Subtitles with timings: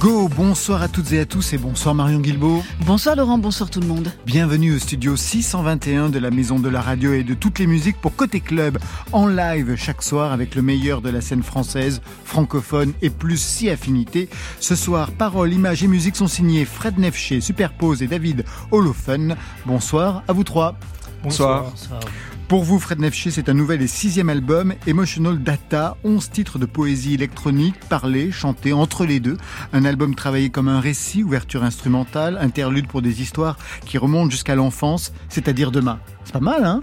[0.00, 0.30] Go.
[0.34, 2.62] Bonsoir à toutes et à tous et bonsoir Marion Guilbault.
[2.86, 4.10] Bonsoir Laurent, bonsoir tout le monde.
[4.24, 8.00] Bienvenue au studio 621 de la Maison de la Radio et de toutes les musiques
[8.00, 8.78] pour Côté Club,
[9.12, 13.68] en live chaque soir avec le meilleur de la scène française, francophone et plus si
[13.68, 14.30] affinité.
[14.58, 19.36] Ce soir, paroles, images et musique sont signés Fred Nefché, Superpose et David Holofen.
[19.66, 20.78] Bonsoir à vous trois.
[21.22, 21.74] Bonsoir.
[22.50, 26.66] Pour vous, Fred Nefché, c'est un nouvel et sixième album, Emotional Data, 11 titres de
[26.66, 29.36] poésie électronique, parlés, chantés entre les deux.
[29.72, 34.56] Un album travaillé comme un récit, ouverture instrumentale, interlude pour des histoires qui remontent jusqu'à
[34.56, 36.00] l'enfance, c'est-à-dire demain.
[36.24, 36.82] C'est pas mal, hein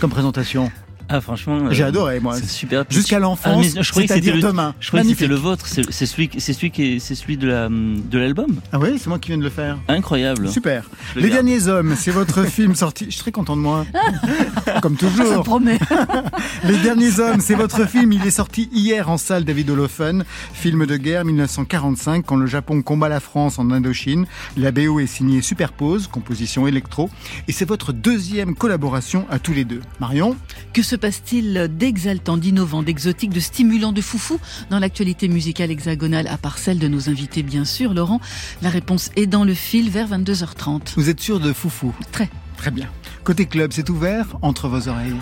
[0.00, 0.70] Comme présentation.
[1.10, 2.36] Ah franchement, j'ai adoré moi.
[2.36, 2.84] C'est super.
[2.90, 4.74] Jusqu'à l'enfance, ah, je croyais que c'était demain.
[4.80, 5.66] Je croyais que c'était le vôtre.
[5.66, 8.56] C'est celui, c'est celui qui, c'est celui de la de l'album.
[8.72, 9.78] Ah oui, c'est moi qui viens de le faire.
[9.88, 10.48] Incroyable.
[10.50, 10.84] Super.
[11.16, 13.06] Les derniers hommes, c'est votre film sorti.
[13.06, 13.86] Je suis très content de moi.
[14.82, 15.26] Comme toujours.
[15.26, 15.78] Ça promet.
[16.64, 18.12] Les derniers hommes, c'est votre film.
[18.12, 22.82] Il est sorti hier en salle David Holofen, film de guerre 1945 quand le Japon
[22.82, 24.26] combat la France en Indochine.
[24.56, 27.10] La BO est signée Superpose, composition électro,
[27.46, 29.80] et c'est votre deuxième collaboration à tous les deux.
[30.00, 30.36] Marion?
[30.72, 34.38] Que se passe-t-il d'exaltant, d'innovant, d'exotique, de stimulant, de foufou
[34.70, 38.20] dans l'actualité musicale hexagonale, à part celle de nos invités, bien sûr, Laurent?
[38.60, 40.94] La réponse est dans le fil vers 22h30.
[40.96, 41.94] Vous êtes sûr de foufou?
[42.12, 42.28] Très.
[42.56, 42.88] Très bien.
[43.22, 45.14] Côté club, c'est ouvert entre vos oreilles.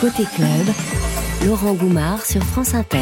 [0.00, 0.66] Côté club,
[1.46, 2.98] Laurent Goumard sur France Inter.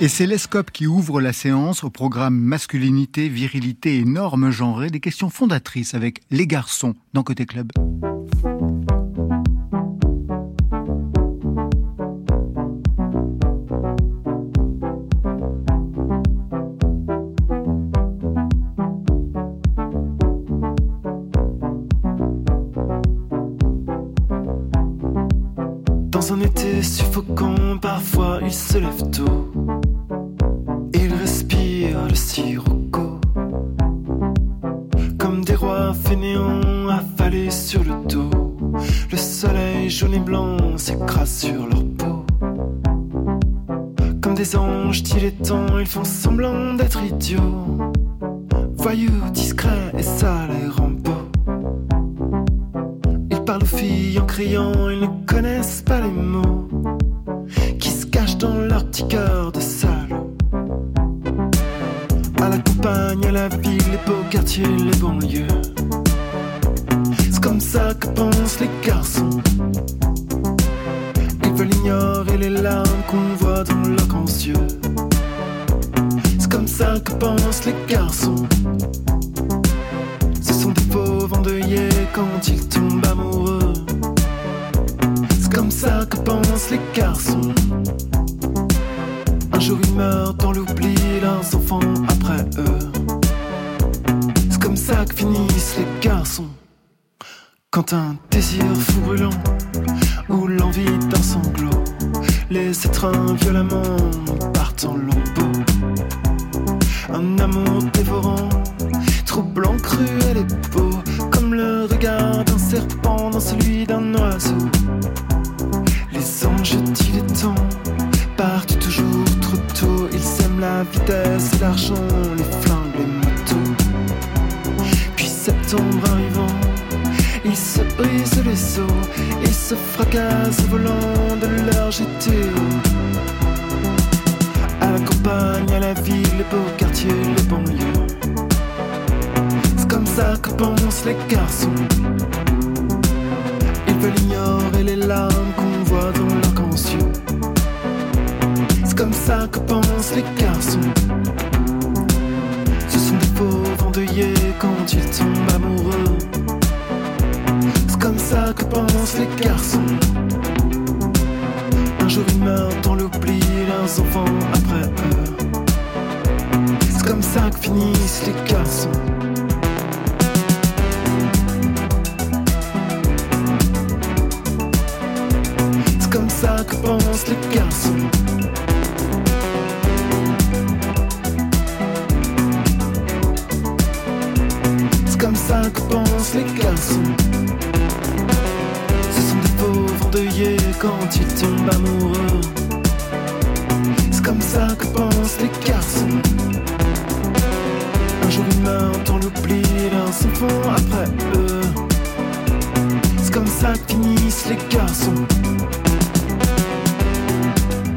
[0.00, 5.00] Et c'est l'ESCOP qui ouvre la séance au programme masculinité, virilité et normes genrées, des
[5.00, 7.72] questions fondatrices avec les garçons dans Côté Club.
[26.82, 29.52] Suffocant, parfois il se lève tôt.
[30.94, 33.20] Il respire le sirocco.
[35.18, 38.30] Comme des rois fainéants affalés sur le dos.
[39.10, 42.24] Le soleil jaune et blanc s'écrase sur leur peau.
[44.20, 47.92] Comme des anges dilettants, ils font semblant d'être idiots.
[48.76, 50.35] Voyous, discrets et sales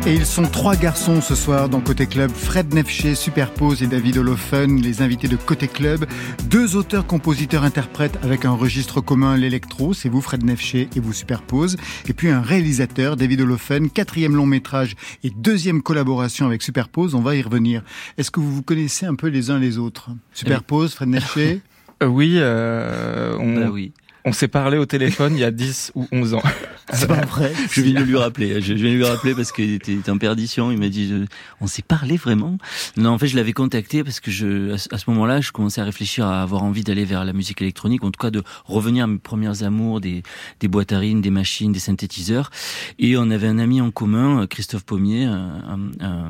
[0.09, 2.31] Et ils sont trois garçons ce soir dans Côté Club.
[2.31, 6.07] Fred Nefché, Superpose et David Holofen, les invités de Côté Club.
[6.45, 9.93] Deux auteurs, compositeurs, interprètes avec un registre commun, l'électro.
[9.93, 11.77] C'est vous, Fred Nefché, et vous, Superpose.
[12.07, 17.13] Et puis un réalisateur, David Holofen, quatrième long métrage et deuxième collaboration avec Superpose.
[17.13, 17.83] On va y revenir.
[18.17, 20.09] Est-ce que vous vous connaissez un peu les uns les autres?
[20.33, 21.61] Superpose, Fred Nefché?
[22.01, 23.91] Euh, oui, euh, on, Bah oui.
[24.29, 26.43] On s'est parlé au téléphone il y a 10 ou 11 ans.
[26.93, 27.51] C'est pas vrai.
[27.71, 28.61] Je viens de lui rappeler.
[28.61, 30.71] Je viens de lui rappeler parce qu'il était, en perdition.
[30.71, 31.25] Il m'a dit, je-
[31.61, 32.57] on s'est parlé vraiment?
[32.95, 35.83] Non, en fait, je l'avais contacté parce que je, à ce- moment-là, je commençais à
[35.83, 39.07] réfléchir à avoir envie d'aller vers la musique électronique, en tout cas de revenir à
[39.07, 40.21] mes premières amours des,
[40.59, 42.51] des boîtes à rythmes, des machines, des synthétiseurs.
[42.99, 45.61] Et on avait un ami en commun, Christophe Pommier, un,
[45.99, 46.25] un-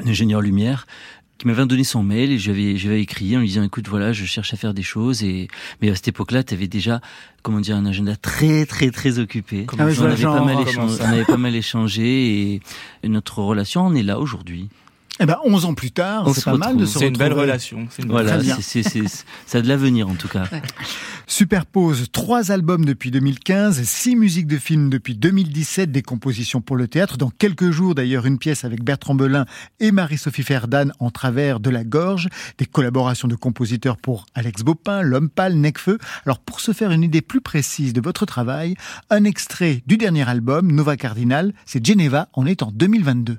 [0.00, 0.86] un ingénieur lumière,
[1.38, 4.24] qui m'avait donné son mail et j'avais j'avais écrit en lui disant écoute voilà je
[4.24, 5.48] cherche à faire des choses et
[5.80, 7.00] mais à cette époque-là tu avais déjà
[7.42, 10.36] comment dire un agenda très très très occupé Ah oui, on, avait genre.
[10.36, 12.60] pas mal on avait pas mal échangé et,
[13.04, 14.68] et notre relation on est là aujourd'hui
[15.20, 17.46] Eh ben, 11 ans plus tard, c'est pas mal de se C'est une belle retrouver.
[17.46, 17.88] relation.
[17.90, 18.56] c'est une belle voilà Très bien.
[18.60, 20.44] c'est c'est c'est ça a de l'avenir en tout cas
[21.26, 26.88] Superpose, trois albums depuis 2015, six musiques de films depuis 2017, des compositions pour le
[26.88, 27.16] théâtre.
[27.18, 29.44] Dans quelques jours, d'ailleurs, une pièce avec Bertrand Belin
[29.78, 35.02] et Marie-Sophie Ferdan en travers de la gorge, des collaborations de compositeurs pour Alex Bopin,
[35.02, 35.98] L'Homme Pâle, Necfeu.
[36.24, 38.74] Alors, pour se faire une idée plus précise de votre travail,
[39.10, 43.38] un extrait du dernier album, Nova Cardinal, c'est Geneva, on est en 2022.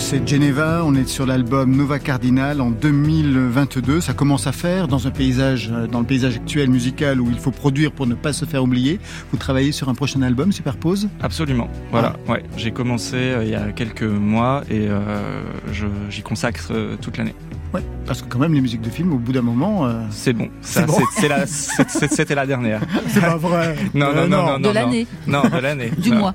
[0.00, 4.00] C'est Geneva, on est sur l'album Nova Cardinal en 2022.
[4.00, 7.38] Ça commence à faire dans un paysage, euh, dans le paysage actuel musical où il
[7.38, 8.98] faut produire pour ne pas se faire oublier.
[9.30, 11.08] Vous travaillez sur un prochain album, Superpose?
[11.20, 11.68] Absolument.
[11.92, 12.14] Voilà.
[12.28, 12.42] Ouais.
[12.56, 15.42] J'ai commencé euh, il y a quelques mois et euh,
[15.72, 17.34] je- j'y consacre euh, toute l'année.
[17.72, 20.32] Ouais, parce que quand même les musiques de film, au bout d'un moment, euh, C'est
[20.32, 20.48] bon.
[20.60, 20.98] C'est Ça, bon.
[21.28, 22.80] la- C'était la dernière.
[23.06, 23.76] c'est pas vrai.
[23.94, 25.90] Non, Euh, non, non, non, de non, l'année, Non, de l'année.
[25.98, 26.18] du Non.
[26.18, 26.34] mois.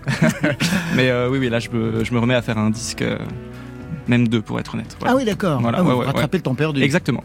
[0.96, 3.18] Mais euh, oui, oui, là, je me, je me remets à faire un disque, euh,
[4.08, 4.96] même deux pour être honnête.
[5.00, 5.14] Voilà.
[5.14, 5.62] Ah oui, d'accord.
[5.62, 6.82] Voilà, Ah, vous ouais, ouais, rattrapez le temps perdu.
[6.84, 7.24] Exactement.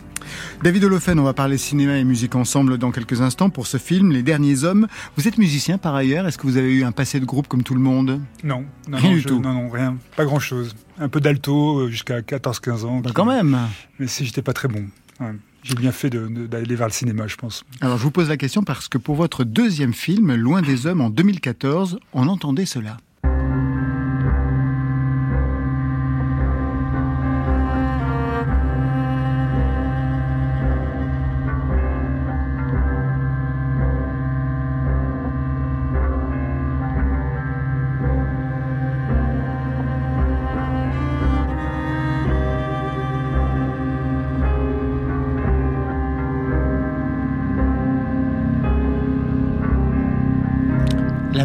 [0.63, 4.13] David Holofen, on va parler cinéma et musique ensemble dans quelques instants pour ce film,
[4.13, 4.87] Les Derniers Hommes.
[5.17, 6.27] Vous êtes musicien par ailleurs.
[6.27, 8.21] Est-ce que vous avez eu un passé de groupe comme tout le monde?
[8.45, 9.41] Non, non, Rien non, du je- tout.
[9.41, 9.97] Non, non, rien.
[10.17, 10.75] Pas grand-chose.
[10.99, 12.99] Un peu d'alto euh, jusqu'à 14-15 ans.
[13.01, 13.59] Bah, qui- Quand même.
[13.99, 14.85] Mais si j'étais pas très bon.
[15.21, 15.33] Ouais.
[15.63, 17.65] J'ai bien fait d'aller vers le cinéma, je pense.
[17.83, 21.03] Alors je vous pose la question parce que pour votre deuxième film, Loin des Hommes
[21.03, 22.97] en 2014, on entendait cela.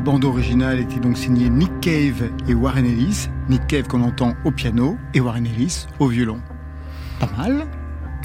[0.05, 3.27] Bande originale était donc signée Nick Cave et Warren Ellis.
[3.49, 6.39] Nick Cave qu'on entend au piano et Warren Ellis au violon.
[7.19, 7.65] Pas mal,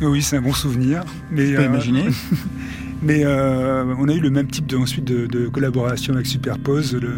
[0.03, 1.03] Oui, c'est un bon souvenir.
[1.31, 2.05] Mais, peux euh, imaginer.
[3.03, 6.95] mais euh, on a eu le même type de, ensuite de, de collaboration avec Superpose.
[6.95, 7.15] Le-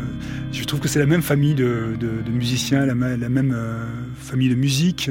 [0.52, 4.49] je trouve que c'est la même famille de, de- de musiciens, la même euh, famille
[4.49, 5.11] de musique.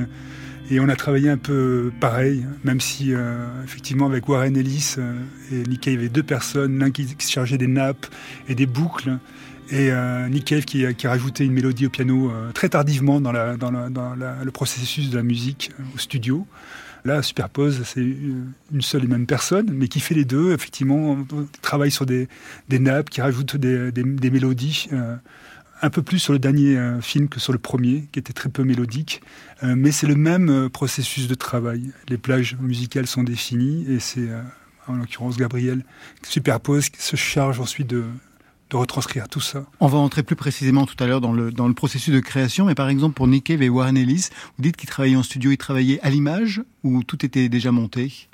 [0.71, 5.19] Et on a travaillé un peu pareil, même si euh, effectivement avec Warren Ellis euh,
[5.51, 8.05] et Nick Cave, il y avait deux personnes, l'un qui, chargeait des nappes
[8.47, 9.17] et des boucles,
[9.69, 13.19] et euh, Nick Cave qui, qui a rajouté une mélodie au piano euh, très tardivement
[13.19, 16.47] dans, le processus de la musique au studio.
[17.03, 20.53] Là, Superpose, c'est une seule et même personne, mais qui fait les deux.
[20.53, 21.17] Effectivement,
[21.61, 22.29] travaille sur des,
[22.69, 24.87] nappes, qui rajoute des mélodies.
[25.81, 28.50] Un peu plus sur le dernier euh, film que sur le premier, qui était très
[28.50, 29.21] peu mélodique.
[29.63, 31.91] Euh, mais c'est le même euh, processus de travail.
[32.07, 34.29] Les plages musicales sont définies et c'est,
[34.88, 35.83] en l'occurrence, Gabriel
[36.21, 38.05] qui superpose, qui se charge ensuite de,
[38.73, 39.65] retranscrire tout ça.
[39.81, 42.67] On va entrer plus précisément tout à l'heure dans le, dans le processus de création.
[42.67, 45.51] Mais par exemple, pour Nick Cave et Warren Ellis, vous dites qu'ils travaillaient en studio,
[45.51, 48.29] ils travaillaient à l'image ou tout était déjà monté?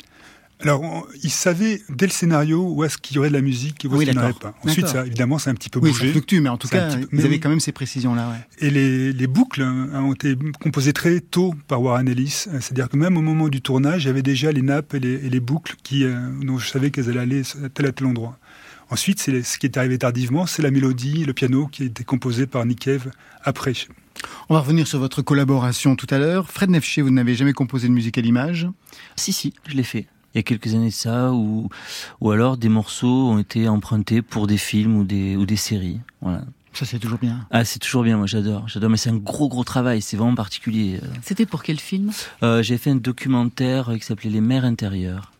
[0.60, 3.86] Alors, on- ils savaient dès le scénario où est-ce qu'il y aurait de la musique
[3.86, 4.56] et où est-ce Oui, qu'il n'y en aurait pas.
[4.64, 6.12] Ensuite, ça, évidemment, c'est un petit peu Oui, ça bougé.
[6.12, 7.40] fluctue, mais en tout cas, peu- ils mais avaient oui.
[7.40, 8.28] quand même ces précisions-là.
[8.30, 8.66] Ouais.
[8.68, 12.46] Et les, les boucles hein, ont été composées très tôt par Warren Ellis.
[12.48, 15.00] Euh, C'est-à-dire que même au moment du tournage, il y avait déjà les nappes et
[15.00, 17.92] les, et les boucles qui, euh, dont je savais qu'elles allaient aller à tel à
[17.92, 18.40] tel endroit.
[18.90, 22.04] Ensuite, c'est ce qui est arrivé tardivement, c'est la mélodie, le piano qui a été
[22.04, 23.12] composé par Nick Cave
[23.44, 23.74] après.
[24.50, 26.50] On va revenir sur votre collaboration tout à l'heure.
[26.50, 28.68] Fred Nefché, vous n'avez jamais composé de musique à l'image?
[29.18, 30.08] Si, si, je l'ai fait.
[30.34, 31.70] Il y a quelques années de ça, ou,
[32.22, 36.00] ou alors des morceaux ont été empruntés pour des films ou des, ou des séries.
[36.22, 36.42] Voilà.
[36.74, 37.48] Ça, c'est toujours bien.
[37.50, 38.68] Ah, c'est toujours bien, moi j'adore.
[38.68, 41.00] J'adore, mais c'est un gros, gros travail, c'est vraiment particulier.
[41.24, 42.12] C'était pour quel film?
[42.44, 45.32] Euh, J'ai fait un documentaire qui s'appelait Les mers intérieures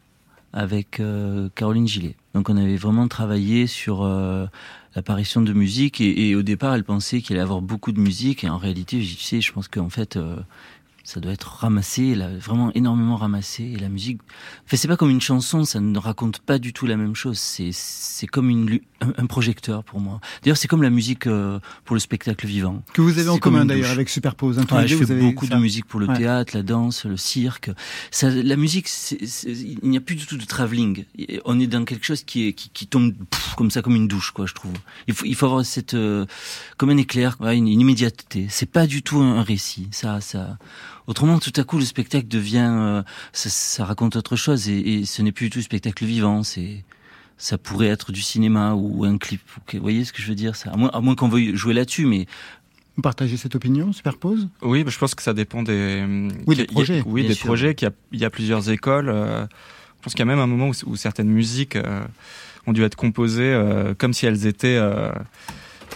[0.54, 2.16] avec euh, Caroline Gillet.
[2.34, 4.48] Donc on avait vraiment travaillé sur euh,
[4.96, 8.44] l'apparition de musique et, et, au départ elle pensait qu'il allait avoir beaucoup de musique
[8.44, 10.38] et en réalité, tu sais, je pense qu'en fait euh,
[11.08, 13.64] ça doit être ramassé, là, vraiment énormément ramassé.
[13.64, 14.20] Et la musique,
[14.66, 17.40] enfin, c'est pas comme une chanson, ça ne raconte pas du tout la même chose.
[17.40, 20.20] C'est c'est comme une un, projecteur pour moi.
[20.44, 22.84] D'ailleurs, c'est comme la musique euh, pour le spectacle vivant.
[22.92, 24.60] Que vous avez en commun d'ailleurs avec Superpose.
[24.60, 25.56] Hein, ouais, je fais beaucoup ça.
[25.56, 26.18] de musique pour le ouais.
[26.18, 27.72] théâtre, la danse, le cirque.
[28.12, 31.06] Ça, la musique, c'est il n'y a plus du tout de travelling.
[31.46, 34.10] On est dans quelque chose qui est qui, qui tombe pff, comme ça, comme une
[34.10, 34.46] douche, quoi.
[34.46, 34.74] Je trouve.
[35.08, 36.26] Il faut il faut avoir cette euh,
[36.76, 38.48] comme un éclair, une, une immédiateté.
[38.50, 39.88] C'est pas du tout un, un récit.
[39.92, 40.58] Ça ça
[41.08, 45.06] Autrement, tout à coup, le spectacle devient, euh, ça, ça, raconte autre chose et, et
[45.06, 46.44] ce n'est plus du tout spectacle vivant.
[46.44, 46.84] C'est,
[47.38, 49.42] ça pourrait être du cinéma ou un clip.
[49.74, 50.72] Vous voyez ce que je veux dire ça?
[50.72, 52.26] À moins, à moins qu'on veuille jouer là-dessus, mais
[53.02, 54.50] partagez cette opinion, Superpose?
[54.62, 56.04] Oui, je pense que ça dépend des,
[56.48, 57.00] oui, des projets.
[57.00, 57.46] A, oui, des sûr.
[57.46, 57.76] projets.
[57.76, 59.10] Qu'il y, a, il y a plusieurs écoles.
[59.10, 59.46] Euh,
[59.98, 62.04] je pense qu'il y a même un moment où, où certaines musiques euh,
[62.66, 64.80] ont dû être composées euh, comme si elles étaient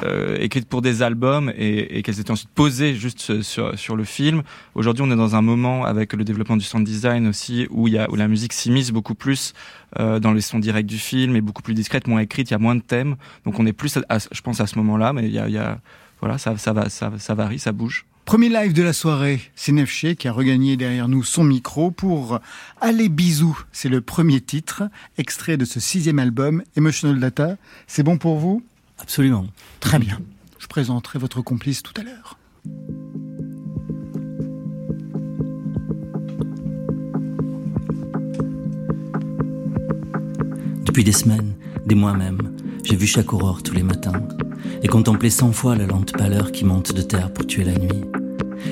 [0.04, 4.04] euh, écrites pour des albums et, et qu'elles étaient ensuite posées juste sur, sur le
[4.04, 4.44] film.
[4.76, 7.98] Aujourd'hui, on est dans un moment avec le développement du sound design aussi où, y
[7.98, 9.54] a, où la musique s'immisce beaucoup plus
[10.00, 12.56] euh, dans les sons directs du film et beaucoup plus discrète, moins écrite, il y
[12.56, 13.16] a moins de thèmes.
[13.46, 15.58] Donc on est plus, à, je pense, à ce moment-là, mais il y a, y
[15.58, 15.80] a
[16.20, 18.06] voilà, ça, ça, va, ça, ça varie, ça bouge.
[18.26, 22.40] Premier live de la soirée, c'est Nefché qui a regagné derrière nous son micro pour
[22.80, 23.60] Allez bisous.
[23.72, 24.84] C'est le premier titre,
[25.18, 27.58] extrait de ce sixième album, Emotional Data.
[27.88, 28.64] C'est bon pour vous?
[29.01, 29.46] Absolument.
[29.79, 30.20] Très bien.
[30.60, 32.38] Je présenterai votre complice tout à l'heure.
[40.86, 41.53] Depuis des semaines,
[41.86, 44.27] des mois même, j'ai vu chaque aurore tous les matins
[44.84, 48.21] et contemplé cent fois la lente pâleur qui monte de terre pour tuer la nuit.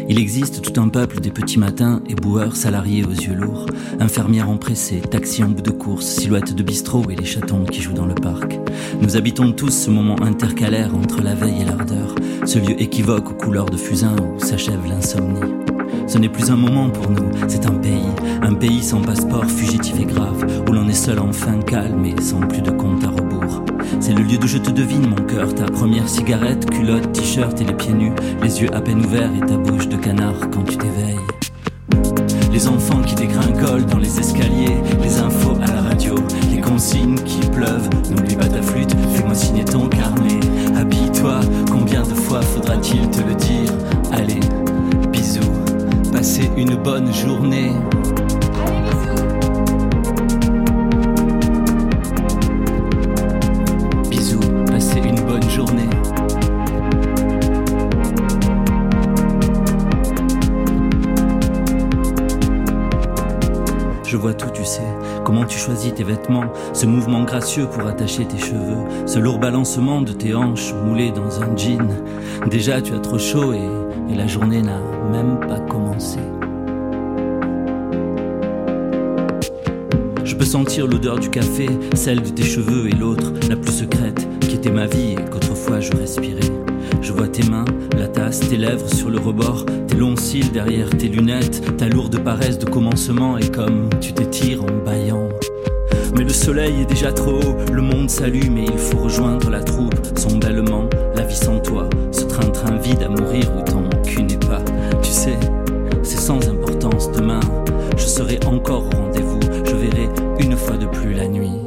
[0.07, 3.65] Il existe tout un peuple des petits matins, éboueurs, salariés aux yeux lourds,
[3.99, 7.93] infirmières empressées, taxis en bout de course, silhouettes de bistrot et les chatons qui jouent
[7.93, 8.59] dans le parc.
[9.01, 12.15] Nous habitons tous ce moment intercalaire entre la veille et l'ardeur,
[12.45, 15.39] ce lieu équivoque aux couleurs de fusain où s'achève l'insomnie.
[16.07, 18.09] Ce n'est plus un moment pour nous, c'est un pays,
[18.41, 22.39] un pays sans passeport fugitif et grave, où l'on est seul enfin calme et sans
[22.39, 23.28] plus de compte à rebours.
[23.99, 27.65] C'est le lieu d'où je te devine, mon cœur, ta première cigarette, culotte, t-shirt et
[27.65, 30.77] les pieds nus, les yeux à peine ouverts et ta bouche de canard quand tu
[30.77, 31.19] t'éveilles.
[32.51, 36.15] Les enfants qui dégringolent dans les escaliers, les infos à la radio,
[36.51, 37.89] les consignes qui pleuvent.
[38.09, 40.39] N'oublie pas ta flûte, fais-moi signer ton carnet.
[40.75, 41.39] Habille-toi,
[41.71, 43.71] combien de fois faudra-t-il te le dire?
[44.11, 44.39] Allez,
[45.11, 45.39] bisous,
[46.11, 47.71] passez une bonne journée.
[65.23, 70.01] Comment tu choisis tes vêtements, ce mouvement gracieux pour attacher tes cheveux, ce lourd balancement
[70.01, 71.87] de tes hanches moulées dans un jean.
[72.49, 74.79] Déjà, tu as trop chaud et, et la journée n'a
[75.11, 76.19] même pas commencé.
[80.23, 84.27] Je peux sentir l'odeur du café, celle de tes cheveux et l'autre, la plus secrète,
[84.39, 86.39] qui était ma vie et qu'autrefois je respirais.
[87.01, 87.65] Je vois tes mains,
[88.37, 92.65] tes lèvres sur le rebord, tes longs cils derrière tes lunettes, ta lourde paresse de
[92.65, 95.29] commencement et comme tu t'étires en baillant.
[96.15, 99.63] Mais le soleil est déjà trop haut, le monde s'allume et il faut rejoindre la
[99.63, 99.95] troupe.
[100.15, 104.61] Son bellement, la vie sans toi, ce train-train vide à mourir autant qu'une n'est pas.
[105.01, 105.39] Tu sais,
[106.03, 107.11] c'est sans importance.
[107.11, 107.39] Demain,
[107.97, 109.39] je serai encore au rendez-vous.
[109.65, 110.09] Je verrai
[110.39, 111.57] une fois de plus la nuit.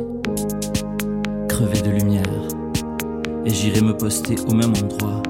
[1.48, 2.22] Crever de lumière.
[3.44, 5.22] Et j'irai me poster au même endroit.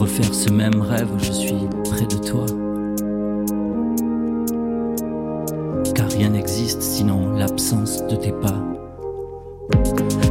[0.00, 2.46] Refaire ce même rêve je suis près de toi.
[5.94, 8.64] Car rien n'existe sinon l'absence de tes pas.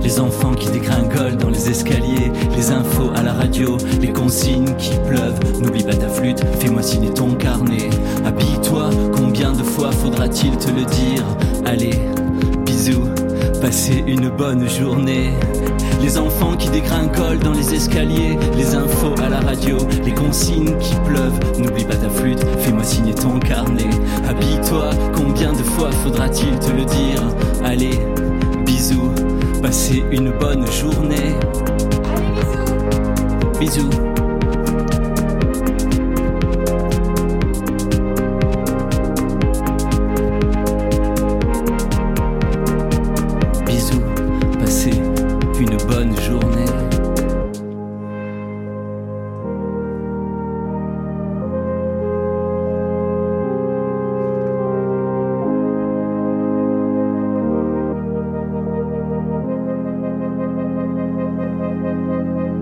[0.01, 4.95] Les enfants qui dégringolent dans les escaliers, les infos à la radio, les consignes qui
[5.07, 5.39] pleuvent.
[5.61, 7.91] N'oublie pas ta flûte, fais-moi signer ton carnet.
[8.25, 11.23] Habille-toi, combien de fois faudra-t-il te le dire?
[11.65, 11.99] Allez,
[12.65, 13.07] bisous,
[13.61, 15.29] passez une bonne journée.
[16.01, 20.95] Les enfants qui dégringolent dans les escaliers, les infos à la radio, les consignes qui
[21.05, 21.39] pleuvent.
[21.59, 23.89] N'oublie pas ta flûte, fais-moi signer ton carnet.
[24.27, 27.21] Habille-toi, combien de fois faudra-t-il te le dire?
[27.63, 27.99] Allez,
[28.65, 29.11] bisous,
[29.61, 31.35] Passez une bonne journée.
[33.59, 33.89] Bisous.
[33.89, 34.08] Bisous.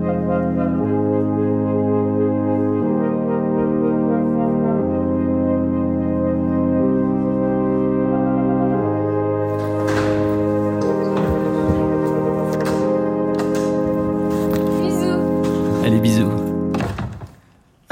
[0.08, 0.87] Thank you.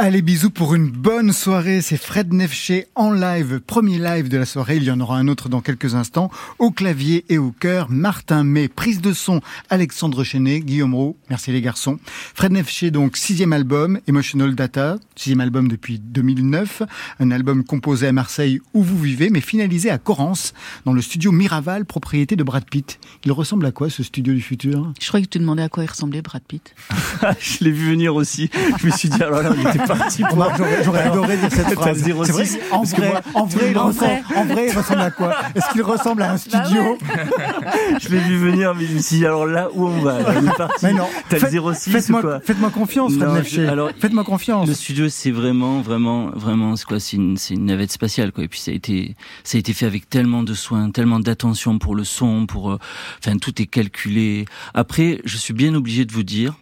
[0.07, 1.81] Allez, bisous pour une bonne soirée.
[1.81, 4.77] C'est Fred Nefché en live, premier live de la soirée.
[4.77, 6.31] Il y en aura un autre dans quelques instants.
[6.61, 11.17] Au clavier et au chœur, Martin May, prise de son, Alexandre Chenet, Guillaume Roux.
[11.29, 11.99] Merci les garçons.
[12.37, 16.83] Fred Nefché, donc, sixième album, Emotional Data, sixième album depuis 2009.
[17.19, 21.33] Un album composé à Marseille où vous vivez, mais finalisé à Corrance, dans le studio
[21.33, 23.01] Miraval, propriété de Brad Pitt.
[23.25, 24.93] Il ressemble à quoi ce studio du futur?
[25.01, 26.77] Je croyais que tu demandais à quoi il ressemblait Brad Pitt.
[27.41, 28.49] je l'ai vu venir aussi.
[28.79, 30.45] Je me suis dit, alors là, on était parti pour...
[30.57, 32.03] J'aurais j'aurais adoré dire cette phrase.
[32.03, 34.23] C'est vrai, 06, en vrai, moi, en vrai, il En ressemble, vrai.
[34.37, 35.35] en vrai, il ressemble à quoi?
[35.55, 36.99] Est-ce qu'il ressemble à un studio?
[38.00, 40.19] Je l'ai vu venir, mais je me suis dit, alors là, où on va?
[40.26, 40.85] On est parti.
[40.87, 41.07] Mais non.
[41.29, 42.41] T'as le 06 ou Faites-moi quoi?
[42.41, 44.67] faites-moi confiance, Fred je- alors, Faites-moi confiance.
[44.69, 47.00] Le studio, c'est vraiment, vraiment, vraiment, c'est quoi?
[47.00, 47.37] C'est une,
[47.67, 48.45] navette spatiale, quoi.
[48.45, 51.79] Et puis ça a été, ça a été fait avec tellement de soins, tellement d'attention
[51.79, 52.79] pour le son, pour, euh,
[53.25, 54.45] enfin, tout est calculé.
[54.75, 56.55] Après, je suis bien obligé de vous dire,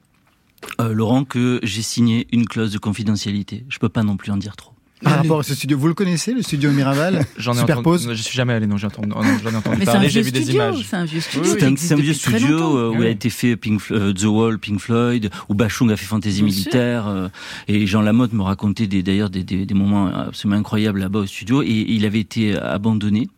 [0.80, 3.64] euh, Laurent, que j'ai signé une clause de confidentialité.
[3.68, 4.73] Je peux pas non plus en dire trop.
[5.04, 8.16] Par rapport à ce studio, vous le connaissez, le studio Miraval J'en ai Superpose entendu,
[8.16, 10.50] je suis jamais allé, non, j'ai entendu, non, j'en ai entendu parler, j'ai vu des
[10.52, 10.84] images.
[10.88, 11.42] C'est un vieux studio.
[11.52, 13.06] Oui, C'est un, existe c'est un vieux studio euh, où Oui.
[13.06, 16.44] a été fait Pink, euh, The Wall, Pink Floyd, où Bachung a fait Fantasy Bien
[16.46, 17.28] Militaire, euh,
[17.68, 21.26] et Jean Lamotte me racontait des- d'ailleurs des, des, des moments absolument incroyables là-bas au
[21.26, 23.28] studio, et il avait été abandonné,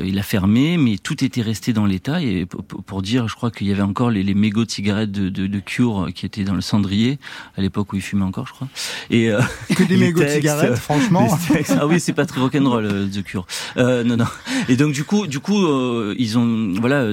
[0.00, 3.50] Euh, il a fermé, mais tout était resté dans l'état, et pour, dire, je crois
[3.50, 6.44] qu'il y avait encore les, les mégots de cigarettes de, de, de Cure qui étaient
[6.44, 7.18] dans le cendrier,
[7.56, 8.68] à l'époque où il fumait encore, je crois.
[9.10, 9.40] Et, euh,
[9.74, 11.05] Que des mégots de cigarettes, franchement.
[11.48, 11.76] textes.
[11.80, 13.46] Ah oui, c'est pas très rock'n'roll euh, The Cure.
[13.76, 14.24] Euh, non, non.
[14.68, 17.12] Et donc du coup, du coup, euh, ils ont, voilà,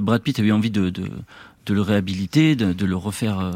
[0.00, 1.04] Brad Pitt a eu envie de, de,
[1.66, 3.52] de le réhabiliter, de, de le refaire,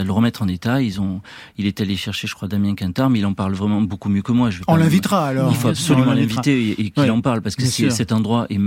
[0.00, 0.82] euh, le remettre en état.
[0.82, 1.20] Ils ont,
[1.58, 4.22] il est allé chercher, je crois, Damien Quintard, mais il en parle vraiment beaucoup mieux
[4.22, 4.50] que moi.
[4.50, 5.50] Je vais On l'invitera alors.
[5.50, 8.58] Il faut absolument l'inviter et, et qu'il Ouais, en parle parce que cet endroit est,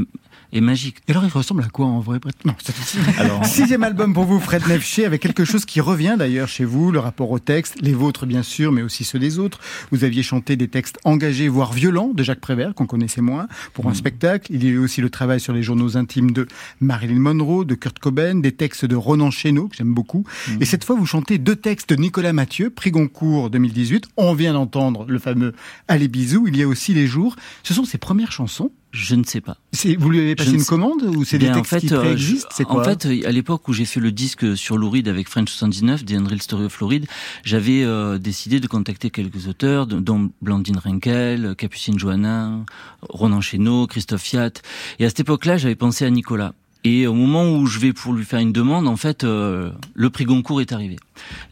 [0.53, 0.97] est magique.
[1.07, 2.73] Et alors, il ressemble à quoi en vrai Non, c'est
[3.19, 6.91] Alors, Sixième album pour vous, Fred Nefché, avec quelque chose qui revient d'ailleurs chez vous,
[6.91, 9.59] le rapport au texte, les vôtres bien sûr, mais aussi ceux des autres.
[9.91, 13.87] Vous aviez chanté des textes engagés, voire violents, de Jacques Prévert, qu'on connaissait moins, pour
[13.87, 14.51] un spectacle.
[14.53, 16.47] Il y a eu aussi le travail sur les journaux intimes de
[16.81, 20.25] Marilyn Monroe, de Kurt Cobain, des textes de Ronan Chénaud, que j'aime beaucoup.
[20.59, 24.05] Et cette fois, vous chantez deux textes de Nicolas Mathieu, prix Goncourt 2018.
[24.17, 25.53] On vient d'entendre le fameux
[25.87, 26.47] Allez bisous.
[26.47, 27.35] Il y a aussi les jours.
[27.63, 28.71] Ce sont ses premières chansons.
[28.91, 29.57] je ne sais pas.
[29.97, 32.47] Vous lui avez passé une sais- commande ou c'est des textes qui euh, préexistent?
[32.51, 32.81] Je- C'est quoi?
[32.81, 36.05] En fait, à l'époque où j'ai fait le disque sur Lou Reed avec French 79,
[36.05, 37.07] The Unreal Story of Reed,
[37.43, 42.65] j'avais euh, décidé de contacter quelques auteurs, dont Blandine Rinkel, Capucine Johannin,
[43.01, 44.51] Ronan Chénaud, Christophe Fiat.
[44.99, 46.53] Et à cette époque-là, j'avais pensé à Nicolas.
[46.85, 50.09] Et au moment où je vais pour lui faire une demande, en fait, euh, le
[50.09, 50.97] prix Goncourt est arrivé.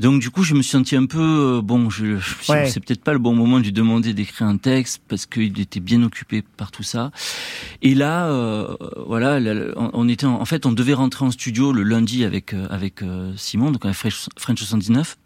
[0.02, 1.20] Donc du coup, je me suis senti un peu
[1.58, 1.90] euh, bon.
[1.90, 2.68] Je, je Ouais.
[2.70, 5.80] c'est peut-être pas le bon moment de lui demander d'écrire un texte parce qu'il était
[5.80, 7.12] bien occupé par tout ça.
[7.82, 8.76] Et là, euh,
[9.08, 12.26] voilà, là, là, on était en, en fait, on devait rentrer en studio le lundi
[12.26, 15.18] avec euh, avec euh, Simon, donc avec French, French 79.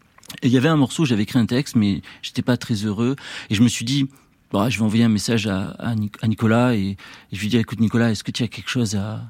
[0.42, 3.16] Et il y avait un morceau, j'avais écrit un texte, mais j'étais pas très heureux.
[3.50, 4.06] Et je me suis dit,
[4.52, 6.96] bah, je vais envoyer un message à, à, à Nicolas et, et
[7.32, 9.22] je lui dis, écoute Nicolas, est-ce que tu as quelque chose à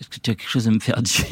[0.00, 1.24] est-ce que tu as quelque chose à me faire dire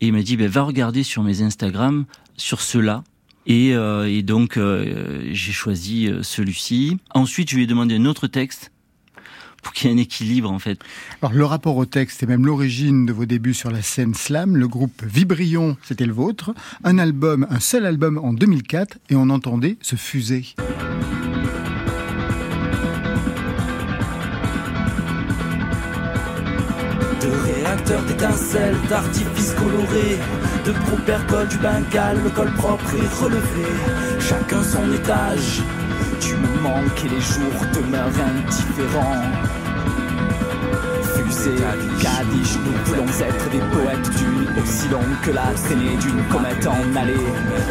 [0.00, 2.04] Et il m'a dit, ben, va regarder sur mes Instagram,
[2.36, 3.04] sur ceux-là.
[3.46, 6.98] Et, euh, et donc, euh, j'ai choisi euh, celui-ci.
[7.14, 8.70] Ensuite, je lui ai demandé un autre texte
[9.62, 10.80] pour qu'il y ait un équilibre, en fait.
[11.20, 14.56] Alors le rapport au texte est même l'origine de vos débuts sur la scène slam.
[14.56, 16.52] Le groupe Vibrion, c'était le vôtre.
[16.82, 20.46] Un album, un seul album en 2004 et on entendait se fuser.
[28.00, 30.18] D'étincelles, d'artifices colorés
[30.64, 33.66] De propercoles du Bengale, le col propre et relevé.
[34.20, 35.62] Chacun son étage
[36.20, 39.61] Tu me manques et les jours demeurent indifférents
[41.42, 41.64] brisée.
[42.00, 46.96] Kaddish, nous voulons être des poètes d'une aussi longue que la traînée d'une comète en
[46.96, 47.14] allée,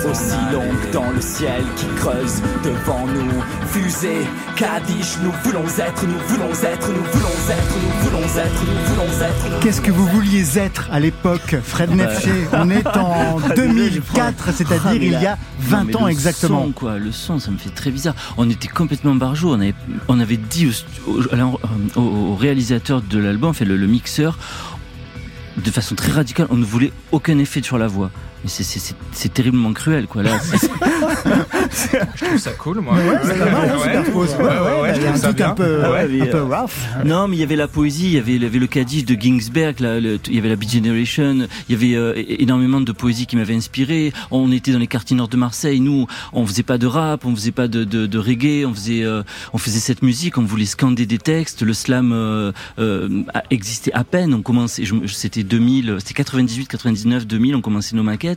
[0.10, 3.32] aussi longue dans le ciel qui creuse devant nous.
[3.68, 8.94] Fusée, Kaddish, nous voulons être, nous voulons être, nous voulons être, nous voulons être, nous
[8.94, 9.60] voulons être.
[9.62, 15.22] Qu'est-ce que vous vouliez être à l'époque, Fred Nefché On est en 2004, c'est-à-dire il
[15.22, 16.62] y a 20 ans exactement.
[16.62, 18.16] Le son, quoi, le son, ça me fait très bizarre.
[18.38, 19.52] On était complètement barjot.
[19.52, 19.76] On avait,
[20.08, 20.68] on avait dit
[21.08, 21.60] au,
[22.00, 24.38] au, réalisateur de l'album, le mixeur,
[25.58, 28.12] de façon très radicale, on ne voulait aucun effet sur la voix.
[28.44, 30.24] Mais c'est terriblement cruel, quoi.
[30.24, 30.40] Là,
[32.16, 32.96] je trouve ça cool, moi.
[32.96, 36.72] Ouais, ouais, ouais, il y a un truc un peu, un peu rough.
[37.06, 39.06] Non, mais il y avait la poésie, il y avait, il y avait le Kaddish
[39.06, 42.92] de Ginsberg, là, il y avait la Beat Generation, il y avait euh, énormément de
[42.92, 44.12] poésie qui m'avait inspiré.
[44.32, 47.36] On était dans les quartiers nord de Marseille, nous, on faisait pas de rap, on
[47.36, 49.22] faisait pas de, de, de reggae, on faisait, euh,
[49.54, 51.62] on faisait cette musique, on voulait scander des textes.
[51.62, 54.34] Le slam euh, euh existait à peine.
[54.34, 58.31] On commençait, c'était 2000, c'était 98, 99, 2000, on commençait nos maquettes.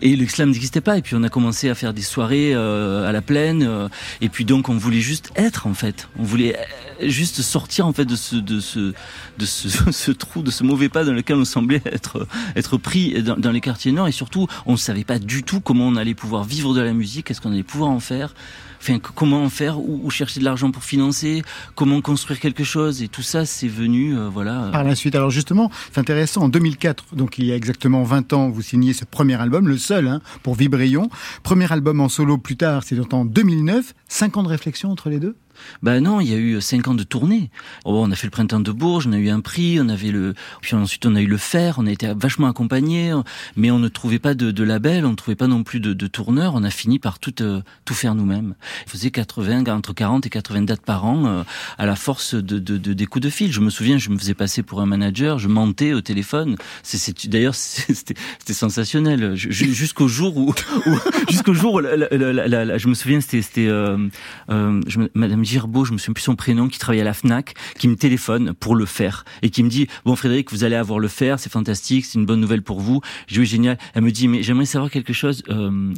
[0.00, 0.98] Et le slam n'existait pas.
[0.98, 3.62] Et puis on a commencé à faire des soirées euh, à la plaine.
[3.62, 3.88] Euh,
[4.20, 6.08] et puis donc on voulait juste être en fait.
[6.18, 11.12] On voulait euh, juste sortir en fait de ce trou, de ce mauvais pas dans
[11.12, 14.08] lequel on semblait être être pris dans, dans les quartiers nord.
[14.08, 16.92] Et surtout, on ne savait pas du tout comment on allait pouvoir vivre de la
[16.92, 17.26] musique.
[17.26, 18.34] Qu'est-ce qu'on allait pouvoir en faire
[18.82, 21.42] enfin, comment faire, où, chercher de l'argent pour financer,
[21.74, 24.70] comment construire quelque chose, et tout ça, c'est venu, euh, voilà.
[24.72, 26.42] Par la suite, alors justement, c'est intéressant.
[26.42, 29.78] En 2004, donc il y a exactement 20 ans, vous signez ce premier album, le
[29.78, 31.08] seul, hein, pour Vibrion.
[31.44, 33.94] Premier album en solo plus tard, c'est en 2009.
[34.08, 35.36] Cinq ans de réflexion entre les deux?
[35.82, 37.50] Ben non, il y a eu cinq ans de tournée.
[37.84, 40.10] Oh, on a fait le printemps de Bourges, on a eu un prix, on avait
[40.10, 43.14] le, puis ensuite on a eu le fer, on a été vachement accompagnés,
[43.56, 46.06] mais on ne trouvait pas de, label, on ne trouvait pas non plus de, de
[46.06, 46.54] tourneur.
[46.54, 48.54] On a fini par tout euh, tout faire nous-mêmes.
[48.86, 51.42] On faisait 80, entre 40 et 80 dates par an euh,
[51.78, 53.52] à la force de, de, de, des coups de fil.
[53.52, 56.56] Je me souviens, je me faisais passer pour un manager, je mentais au téléphone.
[56.82, 58.14] C'est d'ailleurs c'était
[58.52, 60.54] sensationnel jusqu'au jour où,
[61.28, 64.08] jusqu'au jour où je me souviens c'était c'était euh,
[64.50, 64.80] euh
[65.14, 67.96] Madame Girbeau, je me souviens plus son prénom, qui travaille à la FNAC, qui me
[67.96, 71.38] téléphone pour le faire et qui me dit bon Frédéric, vous allez avoir le faire,
[71.38, 73.02] c'est fantastique, c'est une bonne nouvelle pour vous.
[73.26, 73.76] Je dis génial.
[73.92, 75.42] Elle me dit mais j'aimerais savoir quelque chose.
[75.50, 75.92] Euh,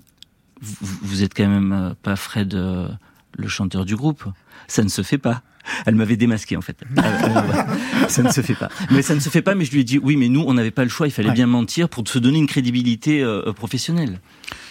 [0.61, 2.89] vous, vous, êtes quand même euh, pas Fred, euh,
[3.37, 4.25] le chanteur du groupe.
[4.67, 5.43] Ça ne se fait pas.
[5.87, 6.77] Elle m'avait démasqué en fait.
[8.09, 8.69] ça ne se fait pas.
[8.91, 9.55] Mais ça ne se fait pas.
[9.55, 11.07] Mais je lui ai dit oui, mais nous on n'avait pas le choix.
[11.07, 14.21] Il fallait bien mentir pour se donner une crédibilité euh, professionnelle.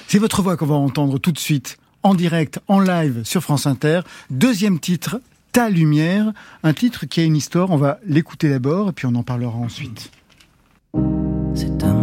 [0.07, 3.65] C'est votre voix qu'on va entendre tout de suite en direct, en live sur France
[3.65, 4.01] Inter.
[4.29, 5.19] Deuxième titre,
[5.53, 7.69] Ta lumière, un titre qui a une histoire.
[7.69, 10.09] On va l'écouter d'abord et puis on en parlera ensuite.
[11.53, 12.02] C'est un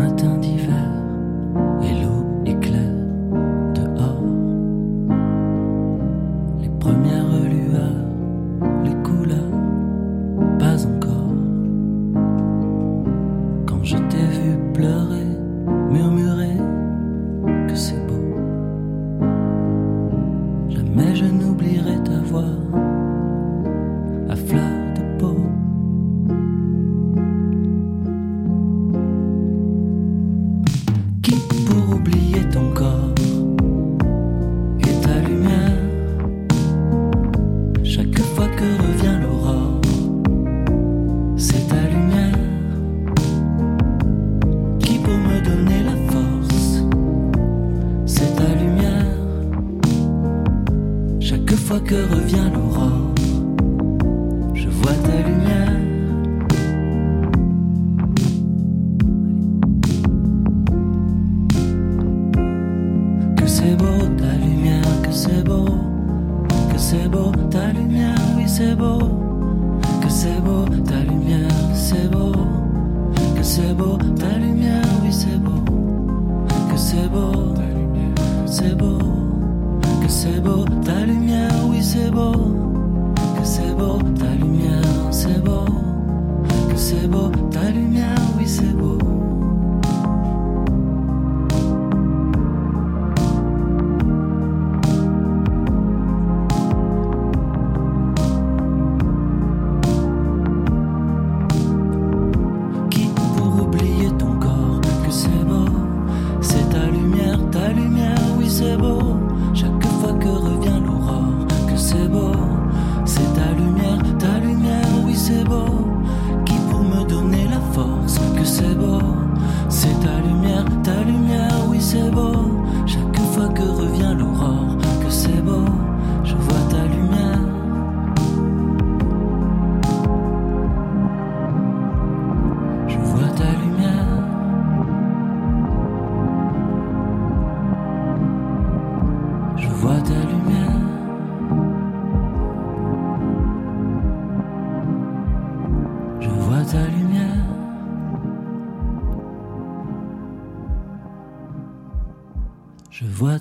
[108.83, 109.19] oui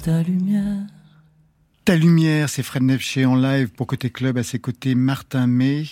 [0.02, 0.78] ta lumière.
[1.86, 5.86] Ta lumière, c'est Fred Nefché en live pour Côté Club, à ses côtés Martin May.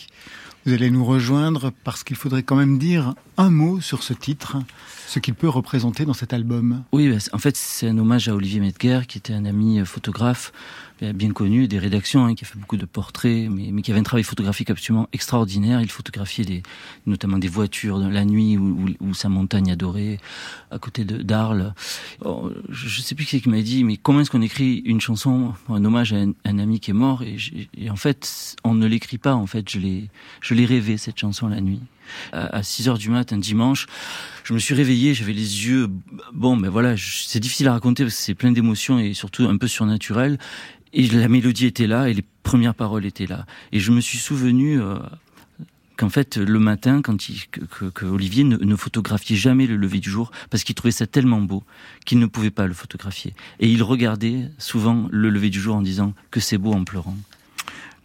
[0.65, 4.57] Vous allez nous rejoindre parce qu'il faudrait quand même dire un mot sur ce titre,
[5.07, 6.83] ce qu'il peut représenter dans cet album.
[6.91, 9.85] Oui, bah, en fait, c'est un hommage à Olivier Medger, qui était un ami euh,
[9.85, 10.51] photographe
[11.01, 13.99] bien connu des rédactions, hein, qui a fait beaucoup de portraits, mais, mais, qui avait
[13.99, 15.81] un travail photographique absolument extraordinaire.
[15.81, 16.63] Il photographiait des,
[17.05, 20.19] notamment des voitures la nuit ou, sa montagne adorée
[20.71, 21.73] à côté de d'Arles.
[22.23, 24.77] Oh, je ne sais plus qui c'est qui m'a dit, mais comment est-ce qu'on écrit
[24.85, 27.23] une chanson, un hommage à un, ami qui est mort?
[27.23, 27.37] Et,
[27.77, 29.35] et, en fait, on ne l'écrit pas.
[29.35, 30.09] En fait, je l'ai,
[30.41, 31.81] je l'ai rêvé cette chanson la nuit.
[32.31, 33.87] À 6 heures du matin, dimanche,
[34.43, 35.89] je me suis réveillé, j'avais les yeux,
[36.33, 39.43] bon, mais ben voilà, c'est difficile à raconter parce que c'est plein d'émotions et surtout
[39.43, 40.37] un peu surnaturel.
[40.93, 43.45] Et la mélodie était là et les premières paroles étaient là.
[43.71, 44.97] Et je me suis souvenu euh,
[45.97, 47.41] qu'en fait le matin, quand il,
[48.03, 51.63] Olivier ne, photographiait jamais le lever du jour parce qu'il trouvait ça tellement beau
[52.05, 53.33] qu'il ne pouvait pas le photographier.
[53.59, 57.17] Et il regardait souvent le lever du jour en disant que c'est beau en pleurant.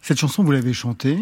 [0.01, 1.17] Cette chanson, vous l'avez chantée?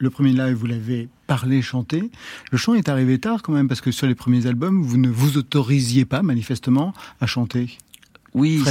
[0.00, 2.10] Le premier live, vous l'avez parlé, chanté.
[2.50, 5.10] Le chant est arrivé tard quand même parce que sur les premiers albums, vous ne
[5.10, 7.76] vous autorisiez pas manifestement à chanter.
[8.32, 8.62] Oui,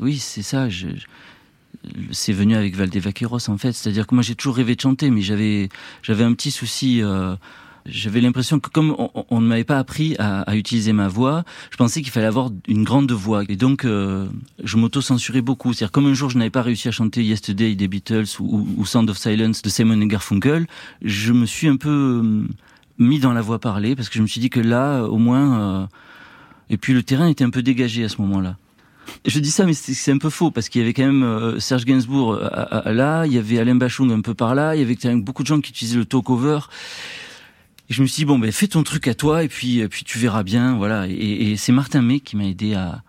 [0.00, 0.68] oui, c'est ça.
[0.68, 0.88] Je,
[2.10, 3.72] c'est venu avec Valdevaqueros en fait.
[3.72, 5.68] C'est-à-dire que moi j'ai toujours rêvé de chanter, mais j'avais
[6.02, 7.02] j'avais un petit souci.
[7.02, 7.36] Euh,
[7.86, 8.94] j'avais l'impression que comme
[9.30, 12.84] on, ne m'avait pas appris à, utiliser ma voix, je pensais qu'il fallait avoir une
[12.84, 13.42] grande voix.
[13.48, 14.26] Et donc, euh,
[14.62, 15.72] je m'auto-censurais beaucoup.
[15.72, 18.86] C'est-à-dire, comme un jour, je n'avais pas réussi à chanter Yesterday des Beatles ou, ou,
[18.86, 20.66] Sound of Silence de Simon Garfunkel,
[21.02, 22.46] je me suis un peu euh,
[22.98, 25.82] mis dans la voix parlée parce que je me suis dit que là, au moins...
[25.82, 25.86] Euh,
[26.70, 28.56] et puis, le terrain était un peu dégagé à ce moment-là.
[29.26, 31.58] Je dis ça, mais c'est un peu faux parce qu'il y avait quand même euh,
[31.60, 34.82] Serge Gainsbourg euh, là, il y avait Alain Bachung un peu par là, il y
[34.82, 36.60] avait beaucoup de gens qui utilisaient le talk-over.
[37.90, 40.04] Et je me suis dit bon ben fais ton truc à toi et puis puis
[40.04, 41.06] tu verras bien, voilà.
[41.08, 43.02] Et, c'est Martin May qui m'a aidé à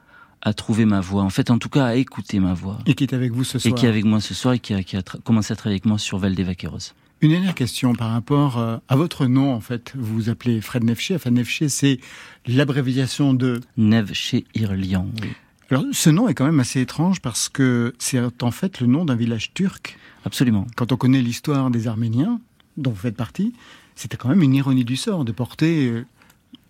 [0.46, 1.24] à trouver ma voix.
[1.24, 2.78] En fait, en tout cas, à écouter ma voix.
[2.86, 3.74] Et qui est avec vous ce soir.
[3.74, 5.78] Et qui est avec moi ce soir et qui a, qui a commencé à travailler
[5.78, 6.94] avec moi sur Valdevaqueros.
[7.22, 9.94] Une dernière question par rapport euh, à votre nom, en fait.
[9.98, 11.16] Vous vous appelez Fred Nefché.
[11.16, 12.00] Enfin, Nefché, c'est
[12.46, 13.60] l'abréviation de...
[13.78, 15.30] Nevché Irlian, oui.
[15.72, 19.04] Alors, ce nom est quand même assez étrange parce que c'est en fait le nom
[19.04, 19.98] d'un village turc.
[20.24, 20.68] Absolument.
[20.76, 22.40] Quand on connaît l'histoire des Arméniens,
[22.78, 23.54] dont vous faites partie,
[23.96, 26.06] c'était quand même une ironie du sort de porter euh,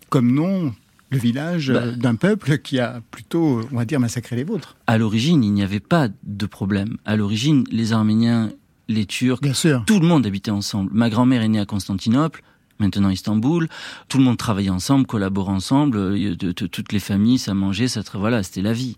[0.08, 0.74] comme nom
[1.10, 1.92] le village bah.
[1.92, 4.76] d'un peuple qui a plutôt, on va dire, massacré les vôtres.
[4.86, 6.96] À l'origine, il n'y avait pas de problème.
[7.04, 8.50] À l'origine, les Arméniens,
[8.88, 9.40] les Turcs,
[9.86, 10.90] tout le monde habitait ensemble.
[10.92, 12.42] Ma grand-mère est née à Constantinople
[12.78, 13.68] maintenant Istanbul.
[14.08, 15.96] Tout le monde travaillait ensemble, collaborait ensemble.
[15.98, 18.96] Euh, toutes les familles, ça mangeait, ça voilà, c'était la vie.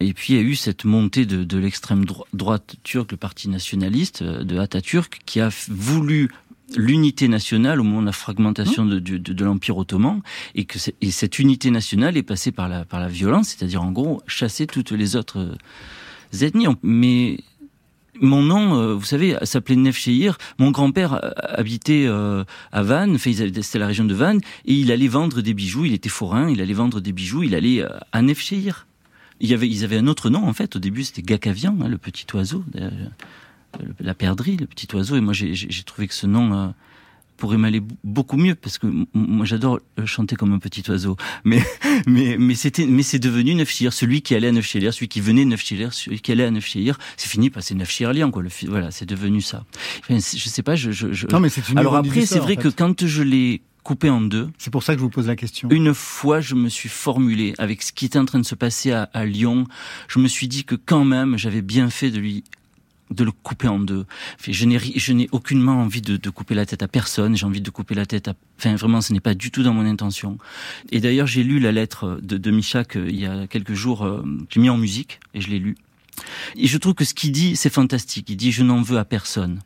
[0.00, 3.48] Et puis il y a eu cette montée de, de l'extrême droite turque, le parti
[3.48, 6.30] nationaliste euh, de Atatürk, qui a voulu
[6.76, 9.00] l'unité nationale au moment de la fragmentation mmh.
[9.00, 10.20] de, de, l'Empire ottoman
[10.54, 13.92] et que et cette unité nationale est passée par la, par la violence, c'est-à-dire en
[13.92, 16.66] gros chasser toutes les autres euh, ethnies.
[16.82, 17.38] Mais
[18.20, 20.38] mon nom, euh, vous savez, s'appelait Nefcheir.
[20.58, 25.42] Mon grand-père euh, habitait à Vannes, c'était la région de Vannes, et il allait vendre
[25.42, 25.84] des bijoux.
[25.84, 27.42] Il était forain, il allait vendre des bijoux.
[27.42, 28.86] Il allait à Nefcheir.
[29.40, 30.76] Il y avait, ils avaient un autre nom en fait.
[30.76, 32.64] Au début, c'était Gakavian, hein, le petit oiseau,
[34.00, 35.16] la perdrix, le petit oiseau.
[35.16, 36.72] Et moi, j'ai trouvé que ce nom
[37.36, 41.62] pourrait m'aller beaucoup mieux parce que moi j'adore chanter comme un petit oiseau mais
[42.06, 45.42] mais mais c'était mais c'est devenu Neufchir celui qui allait à Neufchir celui qui venait
[45.42, 48.90] à Neufchir celui qui allait à Neufchir c'est fini par c'est Neufchir quoi le voilà
[48.90, 49.64] c'est devenu ça
[49.98, 51.26] enfin, je sais pas je, je, je...
[51.26, 54.48] non mais c'est une alors après c'est vrai que quand je l'ai coupé en deux.
[54.56, 55.68] C'est pour ça que je vous pose la question.
[55.68, 58.92] Une fois, je me suis formulé avec ce qui était en train de se passer
[58.92, 59.66] à, à Lyon.
[60.08, 62.44] Je me suis dit que quand même, j'avais bien fait de lui
[63.10, 64.06] de le couper en deux.
[64.46, 67.36] Je n'ai, je n'ai aucunement envie de, couper la tête à personne.
[67.36, 68.34] J'ai envie de couper la tête à.
[68.58, 70.38] Enfin, vraiment, ce n'est pas du tout dans mon intention.
[70.90, 74.04] Et d'ailleurs, j'ai lu la lettre de, de Michak il y a quelques jours.
[74.04, 75.76] Euh, j'ai mis en musique et je l'ai lu.
[76.56, 78.30] Et je trouve que ce qu'il dit, c'est fantastique.
[78.30, 79.60] Il dit je n'en veux à personne.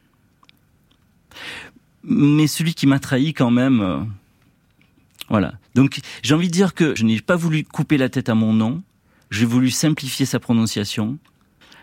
[2.02, 3.80] Mais celui qui m'a trahi, quand même.
[3.80, 4.00] Euh,
[5.28, 5.54] voilà.
[5.74, 8.52] Donc, j'ai envie de dire que je n'ai pas voulu couper la tête à mon
[8.52, 8.82] nom.
[9.30, 11.18] J'ai voulu simplifier sa prononciation.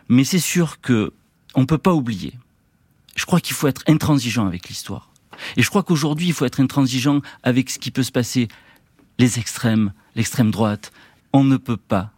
[0.10, 1.14] Mais c'est sûr que
[1.56, 2.34] on ne peut pas oublier.
[3.16, 5.10] Je crois qu'il faut être intransigeant avec l'histoire.
[5.58, 8.48] Et je crois qu'aujourd'hui, il faut être intransigeant avec ce qui peut se passer,
[9.18, 10.92] les extrêmes, l'extrême droite.
[11.34, 12.12] On ne peut pas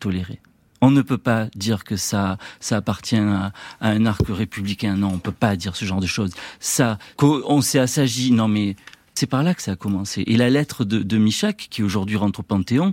[0.00, 0.40] tolérer.
[0.80, 4.96] On ne peut pas dire que ça, ça appartient à, un arc républicain.
[4.96, 6.32] Non, on peut pas dire ce genre de choses.
[6.60, 8.32] Ça, qu'on s'est assagi.
[8.32, 8.76] Non, mais
[9.14, 10.24] c'est par là que ça a commencé.
[10.26, 12.92] Et la lettre de, de Michak, qui aujourd'hui rentre au Panthéon,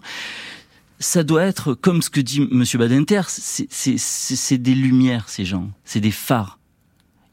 [1.01, 5.99] ça doit être comme ce que dit Monsieur Badinter, c'est des lumières ces gens, c'est
[5.99, 6.59] des phares.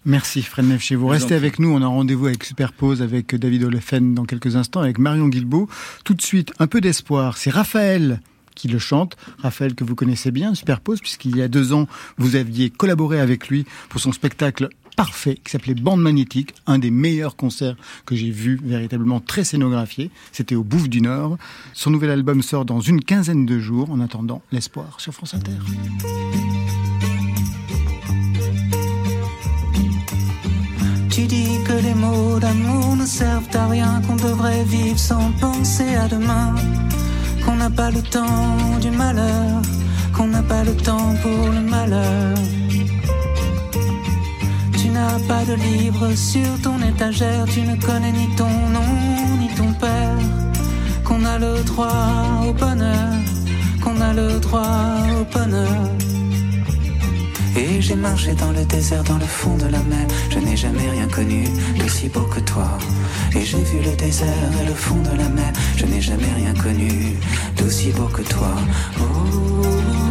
[0.04, 0.94] Merci Fred Nefché.
[0.94, 1.70] Vous restez avec nous.
[1.70, 5.68] On a rendez-vous avec Superpose, avec David Olefen dans quelques instants, avec Marion Guilbault.
[6.04, 7.36] Tout de suite, un peu d'espoir.
[7.36, 8.20] C'est Raphaël
[8.54, 9.16] qui le chante.
[9.38, 13.48] Raphaël, que vous connaissez bien, Superpose, puisqu'il y a deux ans, vous aviez collaboré avec
[13.48, 18.32] lui pour son spectacle parfait qui s'appelait Bande Magnétique, un des meilleurs concerts que j'ai
[18.32, 20.10] vu, véritablement très scénographié.
[20.32, 21.38] C'était au Bouffe du Nord.
[21.72, 23.92] Son nouvel album sort dans une quinzaine de jours.
[23.92, 25.52] En attendant, l'espoir sur France Inter.
[31.10, 35.94] Tu dis que les mots d'amour ne servent à rien, qu'on devrait vivre sans penser
[35.94, 36.56] à demain,
[37.44, 39.62] qu'on n'a pas le temps du malheur,
[40.12, 42.36] qu'on n'a pas le temps pour le malheur
[45.26, 48.92] pas de livre sur ton étagère, tu ne connais ni ton nom
[49.38, 50.18] ni ton père,
[51.04, 53.12] qu'on a le droit au bonheur,
[53.82, 55.82] qu'on a le droit au bonheur.
[57.56, 60.06] Et j'ai marché dans le désert, dans le fond de la mer.
[60.30, 61.44] Je n'ai jamais rien connu
[61.78, 62.78] d'aussi beau que toi.
[63.34, 65.52] Et j'ai vu le désert et le fond de la mer.
[65.76, 67.16] Je n'ai jamais rien connu
[67.56, 68.54] d'aussi beau que toi.
[69.00, 70.07] Oh.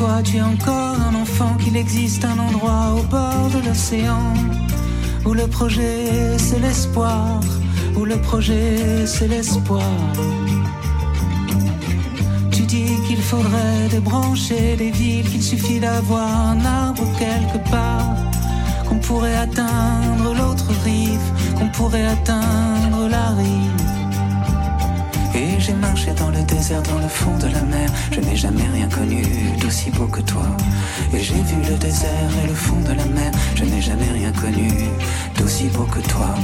[0.00, 4.32] Toi, tu es encore un enfant, qu'il existe un endroit au bord de l'océan
[5.26, 7.40] où le projet c'est l'espoir,
[7.98, 9.92] où le projet c'est l'espoir.
[12.50, 18.14] Tu dis qu'il faudrait débrancher les villes, qu'il suffit d'avoir un arbre quelque part,
[18.88, 21.26] qu'on pourrait atteindre l'autre rive,
[21.58, 23.99] qu'on pourrait atteindre la rive.
[25.40, 27.88] Et j'ai marché dans le désert, dans le fond de la mer.
[28.12, 29.22] Je n'ai jamais rien connu
[29.58, 30.46] d'aussi beau que toi.
[31.14, 33.32] Et j'ai vu le désert et le fond de la mer.
[33.54, 34.70] Je n'ai jamais rien connu
[35.38, 36.34] d'aussi beau que toi.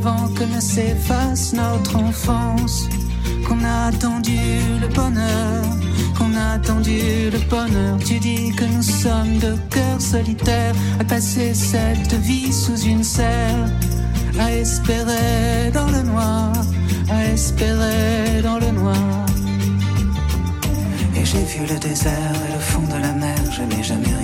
[0.00, 2.88] Avant que ne s'efface notre enfance.
[3.46, 4.38] Qu'on a attendu
[4.80, 5.64] le bonheur,
[6.16, 7.98] qu'on a attendu le bonheur.
[8.04, 13.66] Tu dis que nous sommes de cœurs solitaires à passer cette vie sous une serre,
[14.38, 16.52] à espérer dans le noir,
[17.10, 19.26] à espérer dans le noir.
[21.16, 24.19] Et j'ai vu le désert et le fond de la mer, je n'ai jamais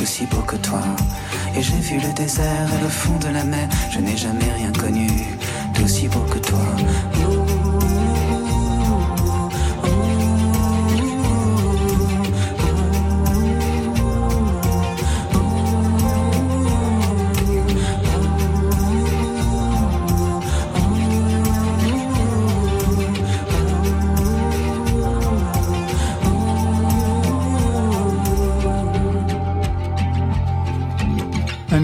[0.00, 0.80] d'aussi beau que toi.
[1.54, 3.68] Et j'ai vu le désert et le fond de la mer.
[3.90, 5.08] Je n'ai jamais rien connu
[5.74, 6.58] d'aussi beau que toi.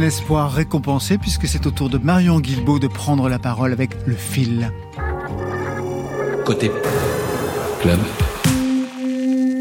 [0.07, 4.15] Espoir récompensé puisque c'est au tour de Marion Guilbault de prendre la parole avec le
[4.15, 4.71] fil.
[6.45, 6.71] Côté
[7.81, 7.99] club,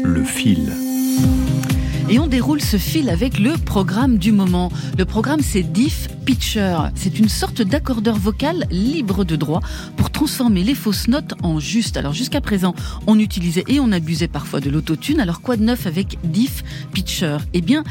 [0.04, 0.72] le fil.
[2.08, 4.70] Et on déroule ce fil avec le programme du moment.
[4.96, 6.76] Le programme, c'est Diff Pitcher.
[6.96, 9.60] C'est une sorte d'accordeur vocal libre de droit
[9.96, 11.96] pour transformer les fausses notes en justes.
[11.96, 12.74] Alors jusqu'à présent,
[13.06, 15.20] on utilisait et on abusait parfois de l'autotune.
[15.20, 17.36] Alors quoi de neuf avec Diff Pitcher?
[17.54, 17.84] Eh bien,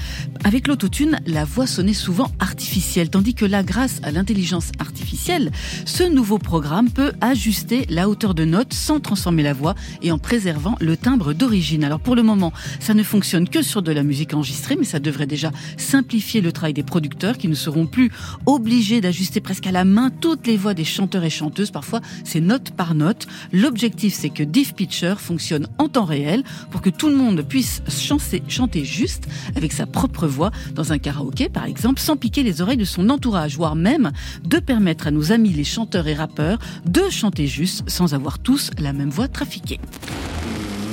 [0.43, 5.51] avec l'autotune, la voix sonnait souvent artificielle, tandis que là, grâce à l'intelligence artificielle,
[5.85, 10.17] ce nouveau programme peut ajuster la hauteur de notes sans transformer la voix et en
[10.17, 11.85] préservant le timbre d'origine.
[11.85, 14.99] Alors pour le moment, ça ne fonctionne que sur de la musique enregistrée, mais ça
[14.99, 18.11] devrait déjà simplifier le travail des producteurs qui ne seront plus
[18.45, 21.71] obligés d'ajuster presque à la main toutes les voix des chanteurs et chanteuses.
[21.71, 23.27] Parfois, c'est note par note.
[23.51, 27.81] L'objectif, c'est que Diff Pitcher fonctionne en temps réel pour que tout le monde puisse
[27.89, 32.61] chanter, chanter juste avec sa propre voix dans un karaoké, par exemple, sans piquer les
[32.61, 34.11] oreilles de son entourage, voire même
[34.43, 38.71] de permettre à nos amis les chanteurs et rappeurs de chanter juste sans avoir tous
[38.79, 39.79] la même voix trafiquée.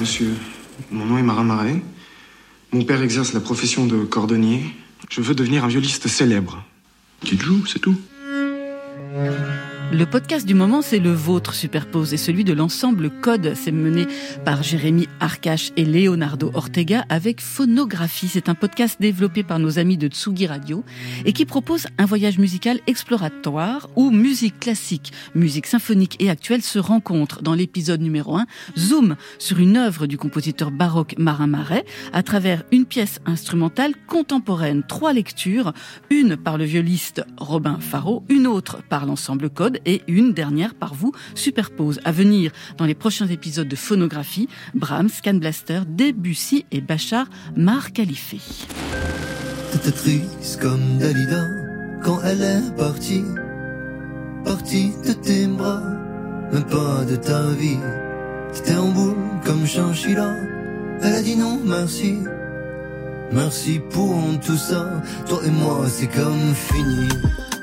[0.00, 0.34] Monsieur,
[0.90, 1.82] mon nom est Marin Marais.
[2.72, 4.62] Mon père exerce la profession de cordonnier.
[5.10, 6.64] Je veux devenir un violiste célèbre.
[7.24, 7.96] Qui joue, c'est tout.
[9.92, 13.52] Le podcast du moment, c'est le vôtre, Superpose, et celui de l'ensemble Code.
[13.54, 14.06] C'est mené
[14.42, 18.28] par Jérémy Arcache et Leonardo Ortega avec Phonographie.
[18.28, 20.82] C'est un podcast développé par nos amis de Tsugi Radio
[21.26, 26.78] et qui propose un voyage musical exploratoire où musique classique, musique symphonique et actuelle se
[26.78, 27.42] rencontrent.
[27.42, 28.46] Dans l'épisode numéro 1,
[28.78, 31.84] zoom sur une œuvre du compositeur baroque Marin Marais
[32.14, 34.84] à travers une pièce instrumentale contemporaine.
[34.88, 35.74] Trois lectures,
[36.08, 40.94] une par le violiste Robin Faro, une autre par l'ensemble Code et une dernière par
[40.94, 42.00] vous superpose.
[42.04, 47.26] À venir dans les prochains épisodes de Phonographie, Brahms, Can Blaster, Debussy et Bachar
[47.56, 48.34] Mar Khalife.
[49.72, 51.46] J'étais triste comme Dalida
[52.02, 53.24] quand elle est partie.
[54.44, 55.82] Partie de tes bras,
[56.52, 57.78] mais pas de ta vie.
[58.52, 60.34] C'était en boule comme Chinchilla.
[61.00, 62.18] Elle a dit non, merci.
[63.32, 64.14] Merci pour
[64.44, 65.02] tout ça.
[65.26, 67.08] Toi et moi, c'est comme fini.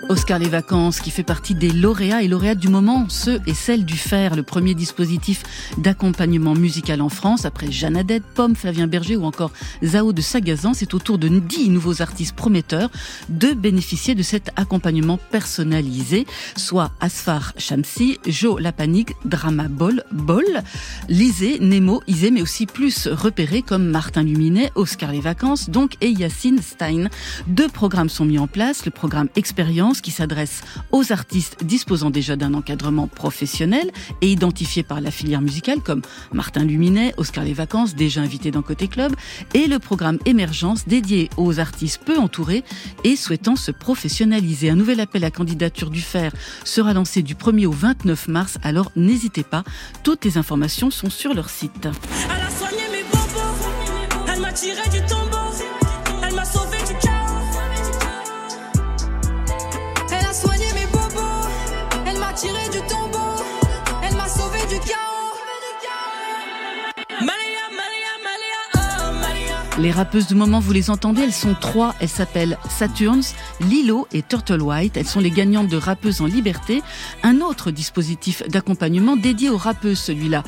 [0.09, 3.85] Oscar les vacances qui fait partie des lauréats et lauréates du moment, ceux et celles
[3.85, 5.43] du FER, le premier dispositif
[5.77, 9.51] d'accompagnement musical en France, après Jeanne Haddad, Pomme, Flavien Berger ou encore
[9.83, 12.89] Zao de Sagazan, c'est au tour de dix nouveaux artistes prometteurs
[13.29, 20.63] de bénéficier de cet accompagnement personnalisé, soit Asfar Shamsi, Joe Lapanique, Drama Bol, Bol,
[21.07, 26.09] Lisée, Nemo, Isé, mais aussi plus repérés comme Martin Luminet, Oscar les vacances, donc, et
[26.09, 27.09] Yacine Stein.
[27.45, 32.35] Deux programmes sont mis en place, le programme Expérience qui s'adresse aux artistes disposant déjà
[32.35, 33.91] d'un encadrement professionnel
[34.21, 36.01] et identifiés par la filière musicale comme
[36.33, 39.15] Martin Luminet, Oscar Les Vacances, déjà invité dans Côté Club,
[39.53, 42.63] et le programme Émergence dédié aux artistes peu entourés
[43.03, 44.69] et souhaitant se professionnaliser.
[44.69, 46.29] Un nouvel appel à candidature du FER
[46.63, 49.63] sera lancé du 1er au 29 mars, alors n'hésitez pas,
[50.03, 51.85] toutes les informations sont sur leur site.
[51.85, 55.01] Elle a soigné mes bobos, elle m'a tiré du
[69.79, 71.95] Les rappeuses du moment, vous les entendez, elles sont trois.
[72.01, 73.23] Elles s'appellent Saturns,
[73.61, 74.97] Lilo et Turtle White.
[74.97, 76.81] Elles sont les gagnantes de Rappeuses en Liberté,
[77.23, 80.43] un autre dispositif d'accompagnement dédié aux rappeuses, celui-là.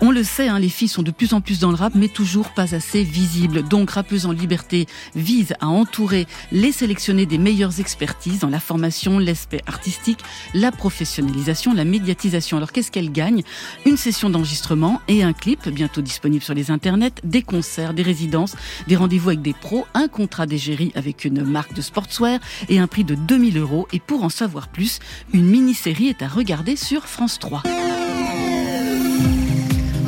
[0.00, 2.06] On le sait, hein, les filles sont de plus en plus dans le rap, mais
[2.06, 3.64] toujours pas assez visibles.
[3.64, 9.18] Donc Rappeuses en Liberté vise à entourer les sélectionnés des meilleures expertises dans la formation,
[9.18, 10.20] l'aspect artistique,
[10.54, 12.56] la professionnalisation, la médiatisation.
[12.56, 13.42] Alors qu'est-ce qu'elles gagnent?
[13.84, 18.54] Une session d'enregistrement et un clip, bientôt disponible sur les internets, des concerts, des résidences,
[18.86, 22.86] des rendez-vous avec des pros, un contrat d'égérie avec une marque de sportswear et un
[22.86, 23.88] prix de 2000 euros.
[23.92, 24.98] Et pour en savoir plus,
[25.32, 27.62] une mini-série est à regarder sur France 3.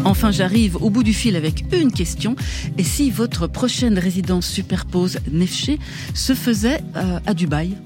[0.04, 2.34] Enfin, j'arrive au bout du fil avec une question.
[2.78, 5.78] Et si votre prochaine résidence superpose Nefché
[6.14, 7.76] se faisait euh, à Dubaï?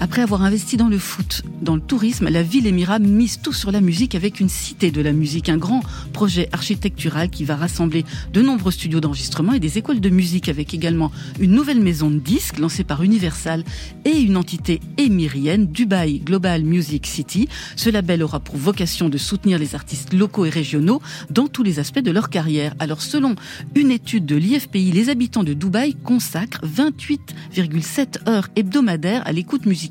[0.00, 3.70] Après avoir investi dans le foot, dans le tourisme, la ville émirat mise tout sur
[3.70, 5.82] la musique avec une cité de la musique, un grand
[6.14, 10.72] projet architectural qui va rassembler de nombreux studios d'enregistrement et des écoles de musique avec
[10.72, 13.62] également une nouvelle maison de disques lancée par Universal
[14.06, 17.48] et une entité émirienne, Dubai Global Music City.
[17.76, 21.78] Ce label aura pour vocation de soutenir les artistes locaux et régionaux dans tous les
[21.78, 22.74] aspects de leur carrière.
[22.78, 23.34] Alors selon
[23.74, 29.89] une étude de l'IFPI, les habitants de Dubaï consacrent 28,7 heures hebdomadaires à l'écoute musicale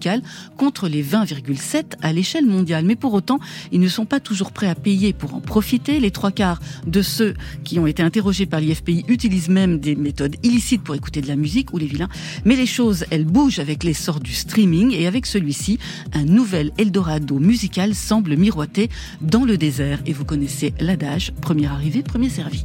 [0.58, 2.86] contre les 20,7 à l'échelle mondiale.
[2.86, 3.40] Mais pour autant,
[3.72, 6.00] ils ne sont pas toujours prêts à payer pour en profiter.
[6.00, 7.34] Les trois quarts de ceux
[7.64, 11.36] qui ont été interrogés par l'IFPI utilisent même des méthodes illicites pour écouter de la
[11.36, 12.10] musique ou les vilains.
[12.46, 15.80] Mais les choses, elles bougent avec l'essor du streaming et avec celui-ci,
[16.14, 18.90] un nouvel Eldorado musical semble miroiter
[19.22, 20.00] dans le désert.
[20.06, 22.64] Et vous connaissez l'adage, premier arrivé, premier servi.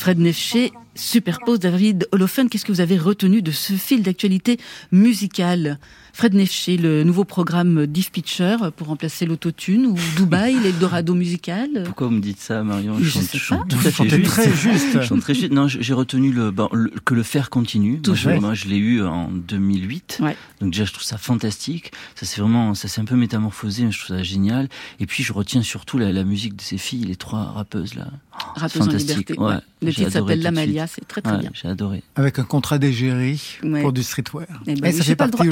[0.00, 2.48] Fred Nefché superpose David Holofen.
[2.48, 4.58] Qu'est-ce que vous avez retenu de ce fil d'actualité
[4.92, 5.78] musicale?
[6.12, 12.08] Fred Nefché, le nouveau programme Diff Pitcher pour remplacer l'autotune ou Dubaï, l'Eldorado musical Pourquoi
[12.08, 12.96] vous me dites ça, Marion?
[12.98, 13.76] Je chante- sais je chante pas.
[13.76, 14.26] à fait chantez juste.
[14.30, 14.86] très juste.
[14.94, 15.52] Je chante très juste.
[15.52, 17.92] Non, j'ai retenu le, bon, le- que le fer continue.
[17.92, 18.40] Moi, je, Toujours.
[18.40, 20.18] moi, je l'ai eu en 2008.
[20.22, 20.36] Ouais.
[20.60, 21.92] Donc déjà, je trouve ça fantastique.
[22.14, 23.84] Ça c'est vraiment, ça s'est un peu métamorphosé.
[23.84, 24.68] mais Je trouve ça génial.
[24.98, 28.08] Et puis, je retiens surtout la, la musique de ces filles, les trois rappeuses là.
[28.10, 29.28] Oh, c'est Rappeuse en fantastique.
[29.30, 29.38] liberté.
[29.38, 29.48] Ouais.
[29.54, 29.60] ouais.
[29.82, 31.50] Le titre s'appelle L'Amalia, c'est très très Ouais, bien.
[31.54, 32.02] J'ai adoré.
[32.14, 33.80] Avec un contrat d'égérie Ouais.
[33.82, 34.46] pour du streetwear.
[34.66, 35.44] Eh ben Et oui, ça j'ai fait pas le droit-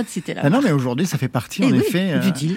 [0.00, 1.70] j'ai le droit de citer la Ah non, mais aujourd'hui, ça fait partie, Eh en
[1.72, 2.56] oui, effet, du euh, deal.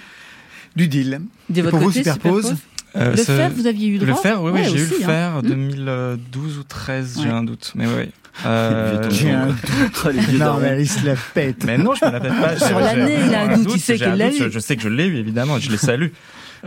[0.75, 1.21] du deal.
[1.49, 2.57] De votre pour vous, côté, Superpose Superpose?
[2.95, 5.03] Euh, Le fer, vous aviez eu Le droit fer, oui, oui, Ouais, j'ai eu le
[5.03, 5.07] hein.
[5.07, 5.47] fer Hmm.
[5.47, 7.33] 2012 ou 13, j'ai Ouais.
[7.33, 7.71] un doute.
[7.75, 8.09] Mais oui.
[8.47, 9.49] Euh, J'ai un
[10.05, 11.65] Oh, vieux Non, mais il se la pète.
[11.65, 12.57] Mais non, je me la pète pas.
[12.57, 14.39] Sur J'ai- l'année, j'ai il a un doute, il sait j'ai qu'il un l'a doute,
[14.39, 14.51] eu.
[14.51, 16.07] Je, sais que je l'ai eu, évidemment, je les salue.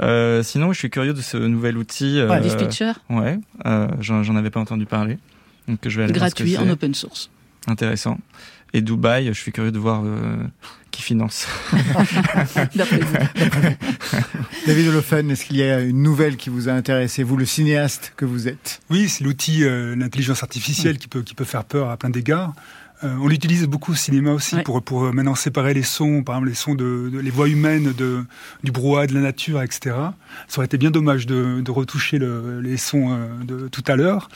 [0.01, 2.20] Euh, sinon, je suis curieux de ce nouvel outil.
[2.20, 5.18] euh, Pitcher, Ouais, euh, j'en avais pas entendu parler.
[5.66, 7.31] Donc je vais aller voir ce que gratuit, en open source.
[7.66, 8.18] Intéressant.
[8.77, 10.37] Et Dubaï, je suis curieux de voir euh,
[10.91, 11.47] qui finance.
[12.74, 13.16] D'après vous.
[14.66, 18.12] David Holofen, est-ce qu'il y a une nouvelle qui vous a intéressé, vous, le cinéaste
[18.18, 18.83] que vous êtes?
[18.91, 22.53] Oui, c'est l'outil, euh, l'intelligence artificielle qui peut, qui peut faire peur à plein d'égards.
[23.05, 26.37] Euh, on l'utilise beaucoup au cinéma aussi pour, pour euh, maintenant séparer les sons, par
[26.37, 28.25] exemple les sons de, de- les voix humaines, de,
[28.65, 29.95] du brouhaha, de la nature, etc.
[30.49, 33.97] Ça aurait été bien dommage de, de retoucher le- les sons euh, de tout à
[33.97, 34.29] l'heure.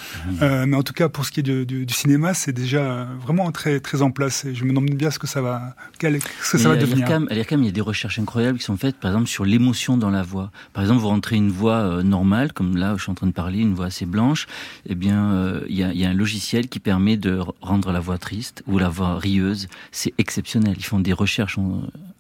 [0.43, 3.09] Euh, mais en tout cas, pour ce qui est du, du- du cinéma, c'est déjà
[3.25, 4.45] vraiment très, très en place.
[4.45, 6.77] Et je me demande bien ce que ça va, quel- ce que ça va à
[6.77, 7.07] devenir.
[7.07, 9.47] l'IRCAM, à l'IRCAM, il y a des recherches incroyables qui sont faites, par exemple, sur
[9.47, 10.51] l'émotion dans la voix.
[10.75, 13.33] Par exemple, vous rentrez une voix normale, comme là, où je suis en train de
[13.33, 14.47] parler, une voix assez blanche.
[14.87, 17.91] Eh bien, euh, il y, a, il y a un logiciel qui permet de rendre
[17.93, 19.69] la voix triste ou la voix rieuse.
[19.93, 20.75] C'est exceptionnel.
[20.79, 21.63] Ils font des recherches euh,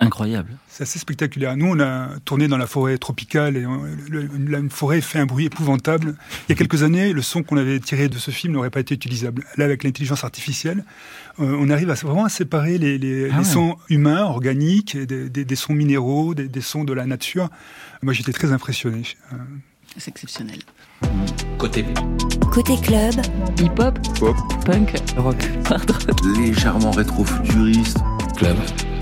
[0.00, 0.52] incroyables.
[0.68, 1.56] C'est assez spectaculaire.
[1.56, 5.18] Nous, on a tourné dans la forêt tropicale et on- le- la une forêt fait
[5.18, 6.16] un bruit épouvantable.
[6.48, 8.80] Il y a quelques années, le son qu'on avait tiré de ce film n'aurait pas
[8.80, 9.44] été utilisable.
[9.56, 10.84] Là, avec l'intelligence artificielle,
[11.40, 15.28] euh, on arrive à vraiment à séparer les, les- Ah les sons humains, organiques, des,
[15.28, 17.48] des- des sons minéraux, des, des sons de la nature.
[18.02, 19.02] Moi, j'étais très impressionné.
[19.96, 20.60] C'est exceptionnel.
[21.58, 21.84] Côté
[22.52, 23.14] Côté club,
[23.60, 25.36] Hip-hop, pop, punk, rock,
[25.70, 26.20] hard rock.
[26.36, 27.98] légèrement rétro-futuriste.
[28.36, 28.56] club.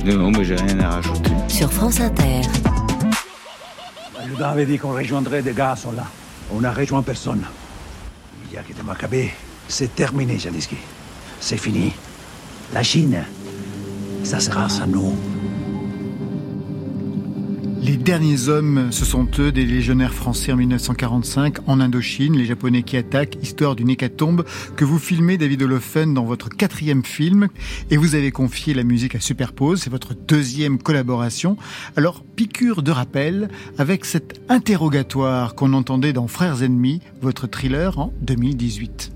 [0.04, 1.30] Non, moi j'ai rien à rajouter.
[1.48, 2.42] sur France Inter.
[4.28, 6.04] Le gars avait dit qu'on rejoindrait des gars sont là.
[6.52, 7.42] On n'a rejoint personne.
[8.50, 9.32] Il y a que des Maccabées.
[9.68, 10.76] C'est terminé, Jaliski.
[11.40, 11.92] C'est fini.
[12.74, 13.24] La Chine,
[14.24, 15.14] ça sera sans nous.
[17.80, 22.82] Les derniers hommes, ce sont eux, des légionnaires français en 1945 en Indochine, les Japonais
[22.82, 24.44] qui attaquent, histoire d'une hécatombe
[24.76, 27.48] que vous filmez, David Olofen, dans votre quatrième film.
[27.90, 31.56] Et vous avez confié la musique à Superpose, c'est votre deuxième collaboration.
[31.96, 33.48] Alors, piqûre de rappel,
[33.78, 39.12] avec cet interrogatoire qu'on entendait dans Frères ennemis, votre thriller en 2018.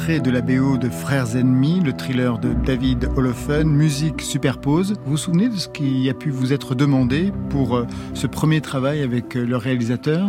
[0.00, 4.94] Extrait de la BO de Frères ennemis, le thriller de David Holofen, musique superpose.
[5.04, 8.62] Vous vous souvenez de ce qui a pu vous être demandé pour euh, ce premier
[8.62, 10.26] travail avec euh, le réalisateur?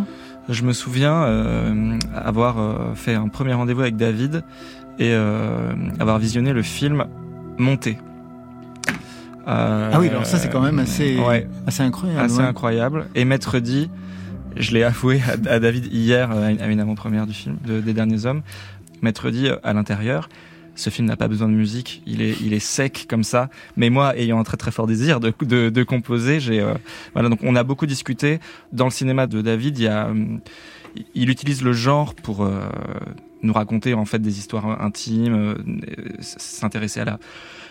[0.49, 2.57] Je me souviens euh, avoir
[2.95, 4.43] fait un premier rendez-vous avec David
[4.99, 7.05] et euh, avoir visionné le film
[7.57, 7.97] Monté.
[9.47, 12.19] Euh, Ah oui, alors ça c'est quand même assez, ouais, assez incroyable.
[12.25, 12.43] assez ouais.
[12.43, 13.05] incroyable.
[13.15, 13.89] Et Maître dit,
[14.57, 17.79] je l'ai avoué à, à David hier à une- à une avant-première du film de-
[17.79, 18.41] des Derniers Hommes.
[19.01, 20.29] Maître dit euh, à l'intérieur.
[20.73, 23.49] Ce film n'a pas besoin de musique, il est, il est sec comme ça.
[23.75, 25.33] Mais moi, ayant un très très fort désir de,
[25.69, 26.73] de, composer, j'ai euh,
[27.13, 27.27] voilà.
[27.27, 28.39] Donc on a beaucoup discuté
[28.71, 29.77] dans le cinéma de David.
[29.77, 30.39] Il
[31.15, 32.61] il utilise le genre pour euh,
[33.43, 35.55] nous raconter en fait des histoires intimes, euh,
[36.19, 37.19] s'intéresser à la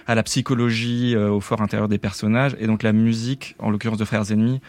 [0.07, 2.57] à la psychologie, euh, au fort intérieur des personnages.
[2.59, 4.61] Et donc la musique, en l'occurrence de Frères Ennemis,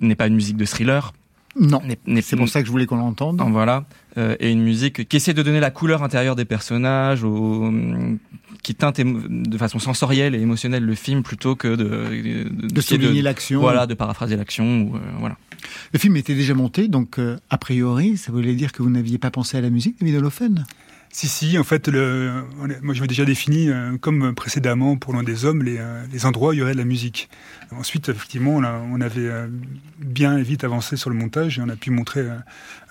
[0.00, 1.12] n'est pas une musique de thriller.
[1.58, 1.80] Non,
[2.22, 3.40] c'est pour ça que je voulais qu'on l'entende.
[3.50, 3.84] Voilà.
[4.18, 7.72] Euh, et une musique qui essaie de donner la couleur intérieure des personnages, au-
[8.62, 13.22] qui teinte de façon sensorielle et émotionnelle le film plutôt que de, de, De souligner
[13.22, 13.60] l'action.
[13.60, 14.92] Voilà, de paraphraser l'action.
[14.94, 15.36] euh, voilà.
[15.92, 19.18] Le film était déjà monté, donc euh, a priori, ça voulait dire que vous n'aviez
[19.18, 20.64] pas pensé à la musique, David Holofen
[21.10, 22.44] Si, si, en fait, le,
[22.82, 26.50] moi j'avais déjà défini, euh, comme précédemment pour Loin des Hommes, les, euh, les endroits
[26.50, 27.30] où il y aurait de la musique.
[27.70, 29.46] Ensuite, effectivement, on, a- on avait euh,
[29.98, 32.20] bien et vite avancé sur le montage et on a pu montrer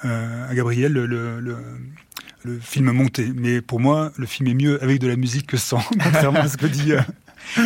[0.03, 1.57] à Gabriel le, le- le-
[2.43, 3.31] le film monté.
[3.35, 6.47] Mais pour moi, le film est mieux avec de la musique que sans, contrairement à
[6.47, 6.91] ce que dit.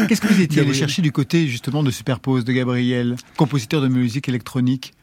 [0.08, 3.88] Qu'est-ce que vous étiez allé chercher du côté justement de Superpose de Gabriel, compositeur de
[3.88, 4.94] musique électronique?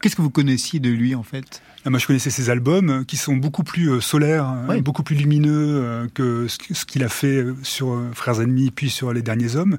[0.00, 1.62] Qu'est-ce que vous connaissiez de lui en fait?
[1.88, 4.80] Moi, je connaissais ses albums euh, qui sont beaucoup plus euh, solaires, hein, Oui.
[4.82, 9.22] beaucoup plus lumineux euh, que ce, qu'il a fait sur Frères Ennemis puis sur Les
[9.22, 9.78] Derniers Hommes.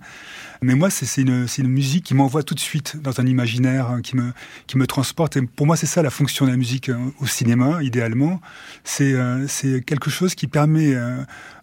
[0.62, 4.02] Mais moi, c'est une, une musique qui m'envoie tout de suite dans un imaginaire, hein,
[4.02, 4.32] qui, me,
[4.68, 5.36] qui me transporte.
[5.36, 6.90] Et pour moi, c'est ça la fonction de la musique
[7.20, 8.42] au cinéma, idéalement.
[8.84, 9.16] C'est
[9.48, 10.96] c'est quelque chose qui permet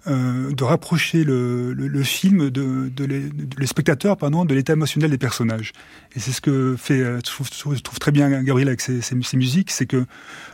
[0.07, 4.73] euh, euh, de rapprocher le, film de, de, les- de- le spectateur pardon, de l'état
[4.75, 5.73] émotionnel des personnages.
[6.15, 9.01] Et c'est ce que fait, euh, je trouve, je trouve- très bien Gabriel avec ses,
[9.37, 10.05] musiques, c'est que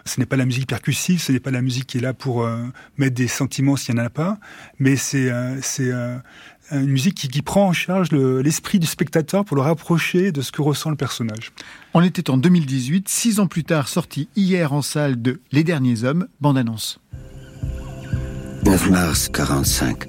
[0.05, 2.45] ce n'est pas la musique percussive, ce n'est pas la musique qui est là pour
[2.45, 2.59] euh,
[2.99, 4.39] mettre des sentiments s'il n'y en a pas,
[4.79, 6.19] mais c'est euh, euh,
[6.73, 10.53] une musique qui, prend en charge le- l'esprit du spectateur pour le rapprocher de ce
[10.53, 11.53] que ressent le personnage.
[11.95, 16.05] On était en 2018, six ans plus tard, sorti hier en salle de Les Derniers
[16.05, 17.01] Hommes, bande-annonce.
[18.65, 20.07] 9 mars 45.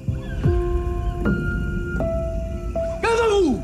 [3.01, 3.61] Gardez-vous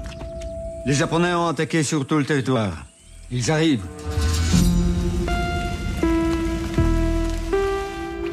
[0.86, 2.86] Les Japonais ont attaqué sur tout le territoire.
[3.32, 3.84] Ils arrivent.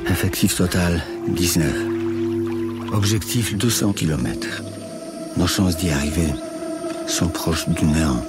[0.08, 2.92] Effectif total 19.
[2.92, 4.62] Objectif 200 km.
[5.36, 6.28] Nos chances d'y arriver
[7.08, 8.24] sont proches du néant.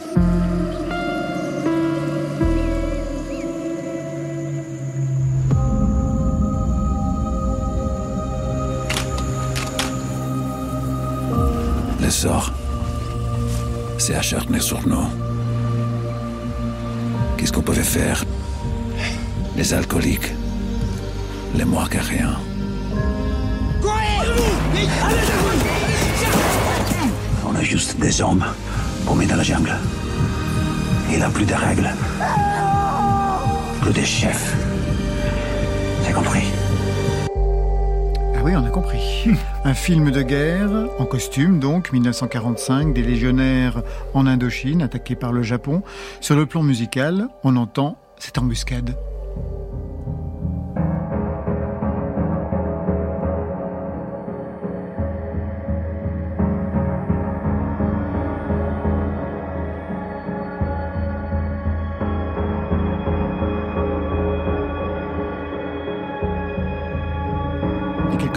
[12.15, 12.51] Sort,
[13.97, 15.07] c'est acharné sur nous.
[17.35, 18.23] Qu'est-ce qu'on pouvait faire?
[19.57, 20.31] Les alcooliques,
[21.55, 22.31] les moins que rien.
[27.45, 28.45] On a juste des hommes
[29.05, 29.75] paumés dans la jungle.
[31.11, 31.89] Il a plus de règles.
[33.81, 34.55] Plus de chefs.
[36.03, 36.45] C'est compris
[38.45, 39.25] oui, on a compris.
[39.63, 40.69] Un film de guerre,
[40.99, 43.81] en costume donc, 1945, des légionnaires
[44.13, 45.81] en Indochine, attaqués par le Japon.
[46.21, 48.95] Sur le plan musical, on entend cette embuscade.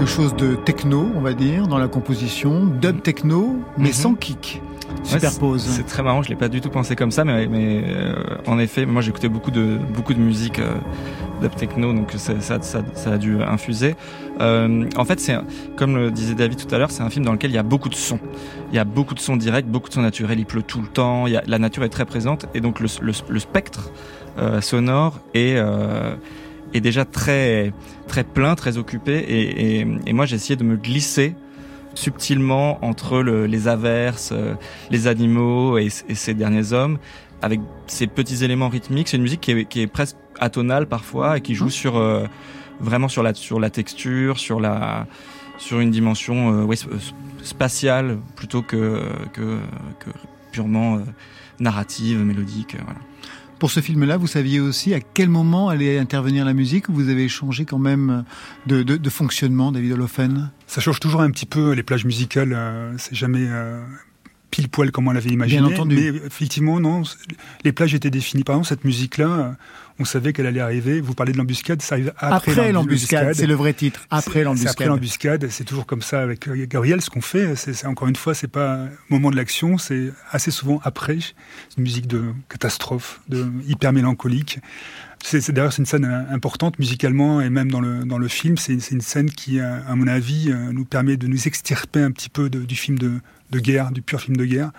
[0.09, 3.93] Chose de techno, on va dire, dans la composition, dub techno, mais Mhm.
[3.95, 4.63] sans kick.
[5.05, 5.63] Superpose.
[5.63, 8.15] c'est- c'est très marrant, je l'ai pas du tout pensé comme ça, mais, mais euh,
[8.47, 10.73] en effet, moi j'écoutais beaucoup de beaucoup de musique euh,
[11.43, 13.95] dub techno, donc ça, ça, ça, ça a dû infuser.
[14.41, 15.37] Euh, en fait, c'est
[15.77, 17.63] comme le disait David tout à l'heure, c'est un film dans lequel il y a
[17.63, 18.19] beaucoup de sons.
[18.73, 20.39] Il y a beaucoup de sons directs, beaucoup de sons naturels.
[20.41, 21.27] Il pleut tout le temps.
[21.27, 23.91] Il y a, la nature est très présente et donc le, le, le spectre
[24.39, 25.57] euh, sonore est
[26.75, 27.73] est déjà très
[28.07, 29.17] très plein, très occupé.
[29.19, 31.35] Et, et, et moi, j'ai essayé de me glisser
[31.95, 34.55] subtilement entre le- les averses, euh,
[34.91, 36.99] les animaux et, et ces derniers hommes,
[37.43, 39.09] avec ces petits éléments rythmiques.
[39.09, 42.27] C'est une musique qui est, qui est presque atonale parfois et qui joue sur euh,
[42.81, 45.07] vraiment sur la sur la texture, sur la
[45.57, 46.91] sur une dimension euh, ouais, sp-
[47.43, 49.03] spatiale plutôt que
[49.33, 49.59] que,
[49.99, 50.11] que
[50.53, 51.01] purement euh,
[51.59, 52.77] narrative, mélodique.
[52.85, 53.01] Voilà.
[53.59, 57.09] Pour ce film-là, vous saviez aussi à quel moment allait intervenir la musique ou vous
[57.09, 58.25] avez changé quand même
[58.67, 60.51] de, fonctionnement, David Holofen?
[60.69, 62.53] Ça change toujours un petit peu les plages musicales.
[62.53, 63.83] euh, c'est jamais euh,
[64.51, 65.61] pile poil comme on l'avait imaginé.
[65.63, 65.95] Bien entendu.
[65.97, 67.03] Mais effectivement, non.
[67.65, 68.45] Les plages étaient définies.
[68.45, 69.57] Par exemple, cette musique-là,
[69.99, 71.01] on savait qu'elle allait arriver.
[71.01, 74.07] Vous parlez de l'embuscade, ça arrive après, Après l'embuscade, c'est le vrai titre.
[74.11, 74.71] Après l'embuscade.
[74.73, 75.49] après l'embuscade.
[75.51, 77.01] C'est toujours comme ça avec euh, Gabriel.
[77.03, 80.81] Ce qu'on fait, c'est encore une fois, c'est pas moment de l'action, c'est assez souvent
[80.85, 81.19] après.
[81.21, 84.61] C'est une musique de catastrophe, de hyper mélancolique.
[85.23, 88.29] C'est c'est- d'ailleurs c'est une scène euh, importante musicalement et même dans le dans le
[88.29, 88.57] film.
[88.57, 92.29] C'est une scène qui, euh, à mon avis, nous permet de nous extirper un petit
[92.29, 93.15] peu de- du film de,
[93.51, 94.73] de guerre, du pur film de guerre.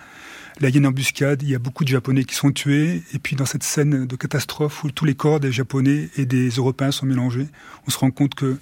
[0.60, 3.02] Là, il y a une embuscade, il y a beaucoup de Japonais qui sont tués,
[3.14, 6.50] et puis dans cette scène de catastrophe où tous les corps des Japonais et des
[6.50, 7.46] Européens sont mélangés,
[7.86, 8.58] on se rend compte que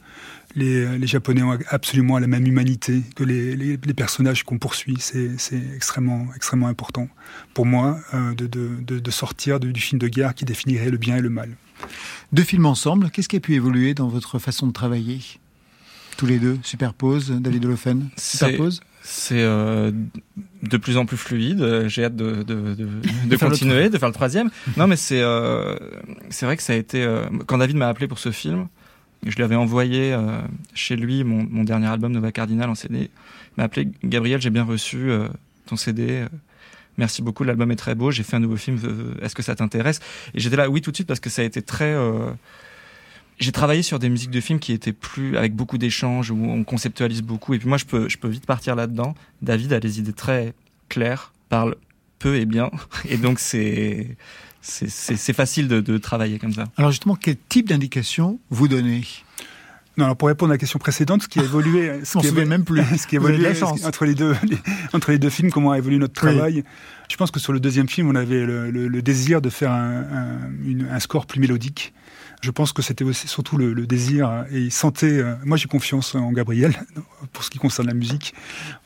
[0.54, 4.96] les, les Japonais ont absolument la même humanité que les, les, les personnages qu'on poursuit.
[4.98, 5.36] C'est
[5.74, 7.08] extrêmement, extrêmement important
[7.52, 10.98] pour moi euh, de, de, de, de sortir du film de guerre qui définirait le
[10.98, 11.50] bien et le mal.
[12.32, 15.20] Deux films ensemble, qu'est-ce qui a pu évoluer dans votre façon de travailler?
[16.16, 18.80] Tous les deux, Superpose, David Holofen Superpose?
[19.02, 19.90] C'est euh,
[20.62, 21.86] de plus en plus fluide.
[21.88, 22.88] J'ai hâte de, de, de,
[23.26, 24.50] de continuer, de faire le troisième.
[24.76, 25.76] Non, mais c'est euh,
[26.30, 28.68] c'est vrai que ça a été euh, quand David m'a appelé pour ce film,
[29.26, 30.40] je lui avais envoyé euh,
[30.74, 32.98] chez lui mon, mon dernier album Nova Cardinal en CD.
[33.02, 33.10] Il
[33.56, 35.28] m'a appelé Gabriel, j'ai bien reçu euh,
[35.66, 36.06] ton CD.
[36.10, 36.28] euh,
[36.98, 38.10] Merci beaucoup, l'album est très beau.
[38.10, 38.76] J'ai fait un nouveau film.
[39.22, 40.00] Est-ce que ça t'intéresse?
[40.34, 41.94] Et j'étais là, oui, tout de suite, parce que ça a été très.
[43.38, 46.64] J'ai travaillé sur des musiques de films qui étaient plus avec beaucoup d'échanges où on
[46.64, 49.14] conceptualise beaucoup et puis moi je peux je peux vite partir là-dedans.
[49.42, 50.54] David a des idées très
[50.88, 51.76] claires, parle
[52.18, 52.70] peu et bien
[53.08, 54.16] et donc c'est
[54.60, 56.64] c'est c'est c'est facile de, de travailler comme ça.
[56.76, 59.02] Alors justement, quel type d'indication vous donnez?
[59.96, 62.28] Non, alors pour répondre à la question précédente, ce qui a évolué, ce On qui
[62.28, 62.82] évolué- même plus.
[62.98, 63.48] ce qui a évolué
[63.84, 64.58] entre les deux, les-
[64.92, 66.34] entre les deux films, comment a évolué notre Oui.
[66.36, 66.64] travail.
[67.10, 69.72] Je pense que sur le deuxième film, on avait le, le- le désir de faire
[69.72, 71.92] un, un- une- un score plus mélodique.
[72.40, 75.06] Je pense que c'était aussi surtout le, le désir euh, et il sentait.
[75.18, 76.72] euh, moi, j'ai confiance en Gabriel
[77.32, 78.32] pour ce qui concerne la musique,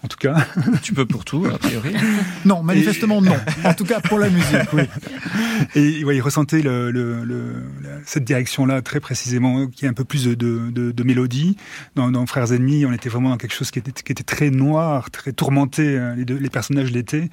[0.03, 0.47] en tout cas.
[0.83, 1.95] Tu peux pour tout a priori.
[2.47, 3.37] Non, manifestement non.
[3.65, 4.83] En tout cas pour la musique, oui.
[5.77, 7.63] Et ouais, il ressentait le, le-
[8.05, 11.57] cette direction-là très précisément, qui est un peu plus de, de, de- de mélodie.
[11.95, 14.51] Dans, dans Frères ennemis, on était vraiment dans quelque chose qui était, qui était très
[14.51, 15.99] noir, très tourmenté.
[15.99, 17.29] hein, Les, deux, les personnages l'étaient,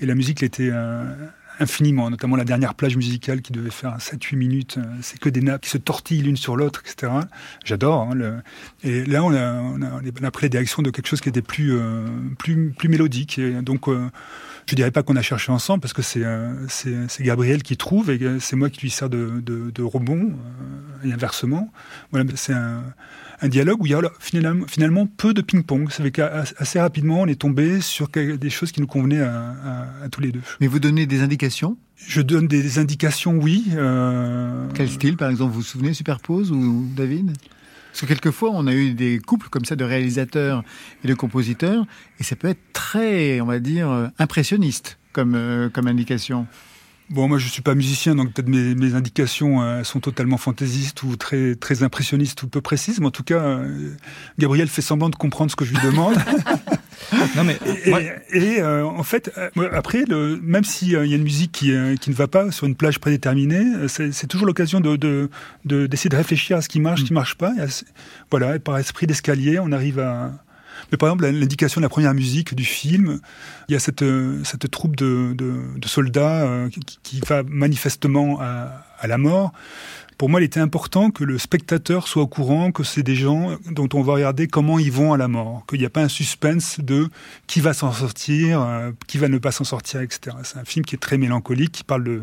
[0.00, 1.04] et la musique l'était euh,
[1.60, 2.10] infiniment.
[2.10, 4.78] Notamment la dernière plage musicale qui devait faire 7-8 minutes.
[4.78, 7.12] euh, C'est que des nappes qui se tortillent l'une sur l'autre, etc.
[7.64, 8.08] J'adore.
[8.10, 8.42] hein, le-
[8.84, 11.28] et là, on a, on, a, on a pris la direction de quelque chose qui
[11.28, 12.06] était plus, euh,
[12.38, 13.40] plus, plus mélodique.
[13.62, 14.08] Donc, euh,
[14.66, 18.10] je dirais pas qu'on a cherché ensemble parce que c'est euh, c'est Gabriel qui trouve
[18.10, 20.32] et que c'est moi qui lui sert de, de, de rebond
[21.02, 21.72] euh, et inversement.
[22.12, 22.82] Voilà, c'est un,
[23.42, 25.90] un dialogue où il y a finalement, finalement peu de ping-pong.
[25.90, 29.34] Ça fait qu'assez rapidement on est tombé sur des choses qui nous convenaient à,
[29.64, 30.40] à- à tous les deux.
[30.60, 31.76] Mais vous donnez des indications?
[31.96, 33.64] Je donne des, des indications, oui.
[33.74, 37.32] euh, Quel style, par exemple, vous vous souvenez Superpose ou David?
[37.92, 40.64] Parce que quelquefois, on a eu des couples comme ça de réalisateurs
[41.04, 41.84] et de compositeurs,
[42.18, 46.46] et ça peut être très, on va dire, euh, impressionniste comme, euh, comme indication.
[47.12, 51.02] Bon, moi, je suis pas musicien, donc peut-être mes, mes indications euh, sont totalement fantaisistes
[51.02, 53.00] ou très, très impressionnistes ou peu précises.
[53.00, 53.90] Mais en tout cas, euh,
[54.38, 56.14] Gabriel fait semblant de comprendre ce que je lui demande.
[57.36, 57.58] non, mais,
[58.32, 59.30] et, euh, en fait,
[59.72, 62.76] après, le, même s'il y a une musique qui, qui ne va pas sur une
[62.76, 65.28] plage prédéterminée, c'est toujours l'occasion de, de,
[65.66, 67.52] de, d'essayer de réfléchir à ce qui marche, ce qui marche pas.
[67.58, 67.66] Et
[68.30, 70.32] voilà, et par esprit d'escalier, on arrive à,
[70.90, 73.20] mais par exemple, l'indication de la première musique du film,
[73.68, 74.04] il y a cette,
[74.44, 79.52] cette troupe de, de, de soldats euh, qui, qui, va manifestement à, à, la mort.
[80.18, 83.56] Pour moi, il était important que le spectateur soit au courant que c'est des gens
[83.70, 86.08] dont on va regarder comment ils vont à la mort, qu'il n'y a pas un
[86.08, 87.08] suspense de
[87.46, 90.36] qui va s'en sortir, euh, qui va ne pas s'en sortir, etc.
[90.44, 92.22] C'est un film qui est très mélancolique, qui parle de,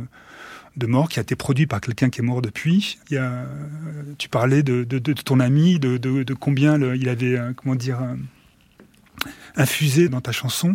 [0.78, 3.00] de mort, qui a été produit par quelqu'un qui est mort depuis.
[3.10, 3.46] Il y a,
[4.18, 8.00] tu parlais de, de, de ton ami, de, combien il avait, euh, comment dire,
[9.56, 10.74] infusé dans ta chanson.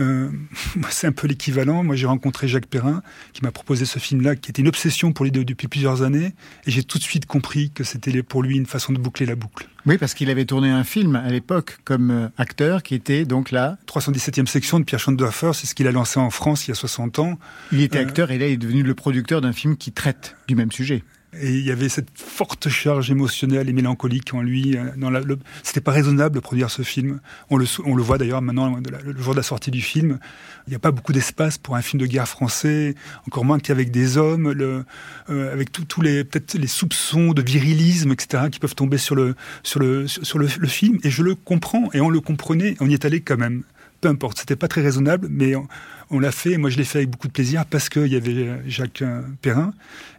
[0.00, 0.30] Euh,
[0.90, 1.82] c'est un peu l'équivalent.
[1.82, 5.24] Moi, j'ai rencontré Jacques Perrin, qui m'a proposé ce film-là, qui était une obsession pour
[5.24, 6.34] lui depuis plusieurs années,
[6.66, 9.34] et j'ai tout de suite compris que c'était pour lui une façon de boucler la
[9.34, 9.68] boucle.
[9.86, 13.50] Oui, parce qu'il avait tourné un film à l'époque comme euh, acteur, qui était donc
[13.50, 13.78] là...
[13.86, 16.74] 317e section de Pierre Schondorfer, c'est ce qu'il a lancé en France il y a
[16.74, 17.38] 60 ans.
[17.72, 18.02] Il était euh...
[18.02, 21.02] acteur, et là, il est devenu le producteur d'un film qui traite du même sujet.
[21.38, 24.76] Et il y avait cette forte charge émotionnelle et mélancolique en lui.
[24.96, 27.20] Le, c'était pas raisonnable de produire ce film.
[27.50, 30.18] On le, voit d'ailleurs maintenant, le jour de la sortie du film.
[30.66, 32.96] Il n'y a pas beaucoup d'espace pour un film de guerre français,
[33.28, 36.24] encore moins qu'avec des hommes, euh, avec tous les
[36.54, 40.98] les soupçons de virilisme, etc., qui peuvent tomber sur le sur le sur le film.
[41.04, 43.62] Et je le comprends, et on le comprenait, on y est allé quand même
[44.00, 45.66] peu importe, c'était pas très raisonnable, mais on,
[46.10, 46.56] on l'a fait.
[46.56, 49.04] Moi, je l'ai fait avec beaucoup de plaisir parce qu'il y avait Jacques
[49.42, 49.72] Perrin,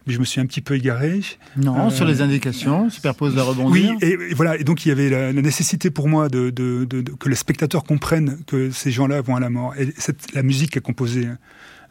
[0.06, 1.20] mais je me suis un petit peu égaré.
[1.56, 3.70] Non, euh, sur les indications, superpose la rebondir.
[3.70, 4.56] Oui, et, et, voilà.
[4.56, 7.28] Et donc, il y avait la, la nécessité pour moi de, de, de, de, que
[7.28, 9.74] le spectateur comprenne que ces gens-là vont à la mort.
[9.76, 11.28] Et cette, la musique qu'a composée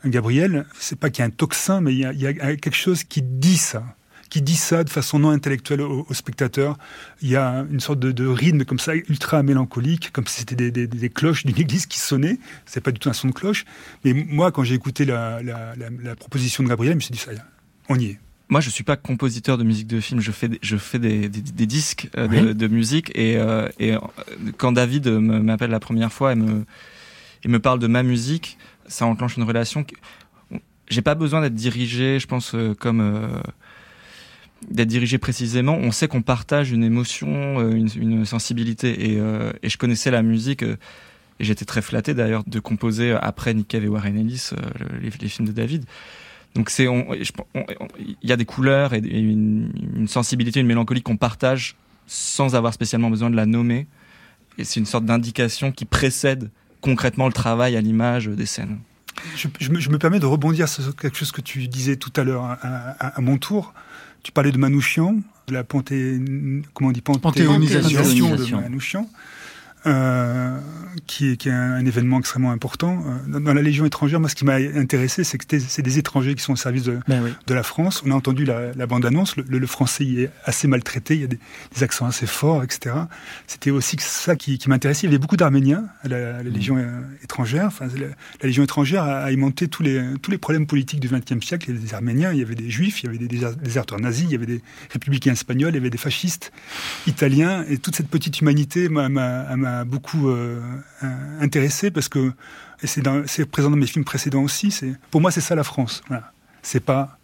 [0.06, 2.34] Gabriel, c'est pas qu'il y a un tocsin, mais il y a, il y a
[2.56, 3.84] quelque chose qui dit ça
[4.32, 6.78] qui dit ça de façon non intellectuelle au, au spectateur.
[7.22, 10.56] Il y a une sorte de, de, rythme comme ça, ultra mélancolique, comme si c'était
[10.56, 12.40] des, des, des, cloches d'une église qui sonnaient.
[12.66, 13.66] C'est pas du tout un son de cloche.
[14.06, 17.12] Mais moi, quand j'ai écouté la, la, la, la, proposition de Gabriel, je me suis
[17.12, 17.42] dit, ça y est,
[17.90, 18.20] on y est.
[18.48, 20.22] Moi, je suis pas compositeur de musique de film.
[20.22, 22.56] Je fais, des, je fais des, des, des disques euh, de, oui.
[22.56, 23.12] de, musique.
[23.16, 23.96] Et, euh, et
[24.58, 26.64] quand David m'appelle la première fois et me,
[27.44, 28.58] et me parle de ma musique,
[28.88, 29.86] ça enclenche une relation.
[30.90, 33.42] J'ai pas besoin d'être dirigé, je pense, euh, comme
[34.70, 39.12] d'être dirigé précisément, on sait qu'on partage une émotion, euh, une, sensibilité.
[39.12, 40.78] Et, euh, et, je connaissais la musique, euh,
[41.40, 44.52] et j'étais très flatté d'ailleurs de composer après Nick Cave et Warren Ellis
[45.02, 45.86] les, films de David.
[46.54, 52.56] Donc c'est, il y a des couleurs et, une, sensibilité, une mélancolie qu'on partage sans
[52.56, 53.88] avoir spécialement besoin de la nommer.
[54.58, 56.52] Et c'est une sorte d'indication qui précède
[56.82, 58.80] concrètement le travail à l'image des scènes.
[59.36, 63.22] Je, me, permets de rebondir sur quelque chose que tu disais tout à l'heure à,
[63.22, 63.74] mon tour.
[64.24, 65.18] Tu parlais de Manouchian,
[65.48, 66.20] de la panté...
[66.74, 69.10] comment on dit panthéonisation, panthéonisation de Manouchian.
[69.88, 70.60] Euh,
[71.08, 73.04] qui, est, qui est un, un, événement extrêmement important.
[73.34, 76.36] Euh, dans la Légion étrangère, moi, ce qui m'a intéressé, c'est que c'est des étrangers
[76.36, 77.32] qui sont au service de, ben oui.
[77.48, 78.04] de la France.
[78.06, 81.24] On a entendu la, la bande-annonce, le, le, français y est assez maltraité, il y
[81.24, 81.40] a des,
[81.76, 82.96] des accents assez forts, etc.
[83.48, 85.08] C'était aussi ça qui, qui m'intéressait.
[85.08, 87.18] Il y avait beaucoup d'Arméniens à la, la Légion mmh.
[87.24, 87.66] étrangère.
[87.66, 91.08] Enfin, la, la, Légion étrangère a, a aimanté tous les, tous les problèmes politiques du
[91.08, 91.66] XXe siècle.
[91.70, 94.00] Il y avait des Arméniens, il y avait des Juifs, il y avait des déserteurs
[94.00, 94.62] nazis, il y avait des
[94.92, 96.52] républicains espagnols, il y avait des fascistes
[97.08, 97.66] italiens.
[97.68, 99.10] Et toute cette petite humanité m'a
[99.86, 100.62] beaucoup euh,
[101.40, 102.32] intéressé parce que
[102.84, 104.72] c'est présent dans mes films précédents aussi.
[104.72, 106.02] C'est pour moi c'est ça la France.
[106.08, 106.32] Voilà.
[106.62, 107.18] C'est pas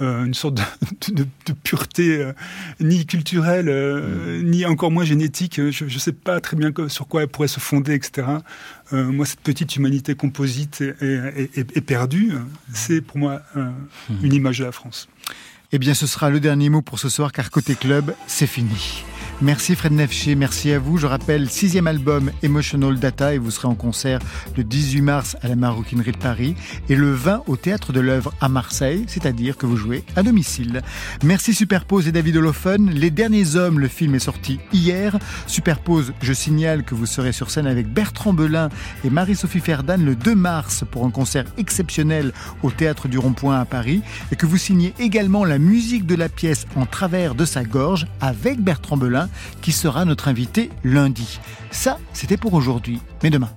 [0.00, 0.62] euh, une sorte de,
[1.12, 2.32] de, de pureté euh,
[2.80, 5.60] ni culturelle euh, ni encore moins génétique.
[5.70, 8.26] Je ne sais pas très bien sur quoi elle pourrait se fonder, etc.
[8.92, 10.94] Euh, moi cette petite humanité composite et,
[11.54, 12.32] et, et, perdue,
[12.72, 13.70] c'est pour moi mmh.
[14.22, 15.08] une image de la France.
[15.72, 19.04] Eh bien, ce sera le dernier mot pour ce soir, car côté club, c'est fini.
[19.42, 20.98] Merci Fred Nefché, merci à vous.
[20.98, 24.18] Je rappelle, sixième album Emotional Data et vous serez en concert
[24.54, 26.54] le 18 mars à la Maroquinerie de Paris
[26.90, 30.82] et le 20 au Théâtre de l'œuvre à Marseille, c'est-à-dire que vous jouez à domicile.
[31.24, 32.90] Merci Superpose et David Holophone.
[32.90, 35.18] Les Derniers Hommes, le film est sorti hier.
[35.46, 38.68] Superpose, je signale que vous serez sur scène avec Bertrand Belin
[39.06, 43.64] et Marie-Sophie Ferdan le 2 mars pour un concert exceptionnel au Théâtre du Rond-Point à
[43.64, 47.64] Paris et que vous signez également la musique de la pièce En travers de sa
[47.64, 49.29] gorge avec Bertrand Belin
[49.62, 51.40] qui sera notre invité lundi.
[51.70, 53.50] Ça, c'était pour aujourd'hui, mais demain.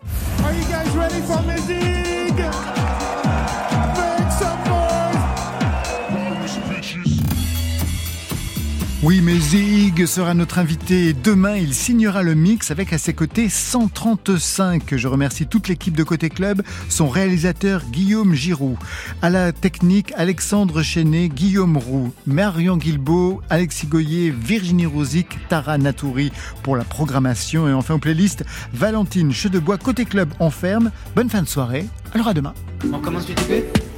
[9.06, 11.12] Oui, mais Zig sera notre invité.
[11.12, 14.96] Demain, il signera le mix avec à ses côtés 135.
[14.96, 18.78] Je remercie toute l'équipe de Côté Club, son réalisateur Guillaume Giroux.
[19.22, 26.32] À la technique, Alexandre Chenet, Guillaume Roux, Marion Guilbeault, Alexis Goyer, Virginie Rosic, Tara Natouri
[26.62, 27.68] pour la programmation.
[27.68, 30.92] Et enfin, aux playlists, Valentine Chedebois, Côté Club en ferme.
[31.14, 31.88] Bonne fin de soirée.
[32.14, 32.54] Alors à demain.
[32.94, 33.34] On commence du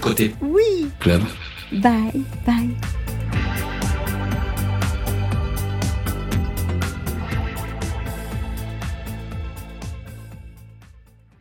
[0.01, 0.87] Côté Oui.
[0.99, 1.21] Club.
[1.71, 2.75] Bye, bye.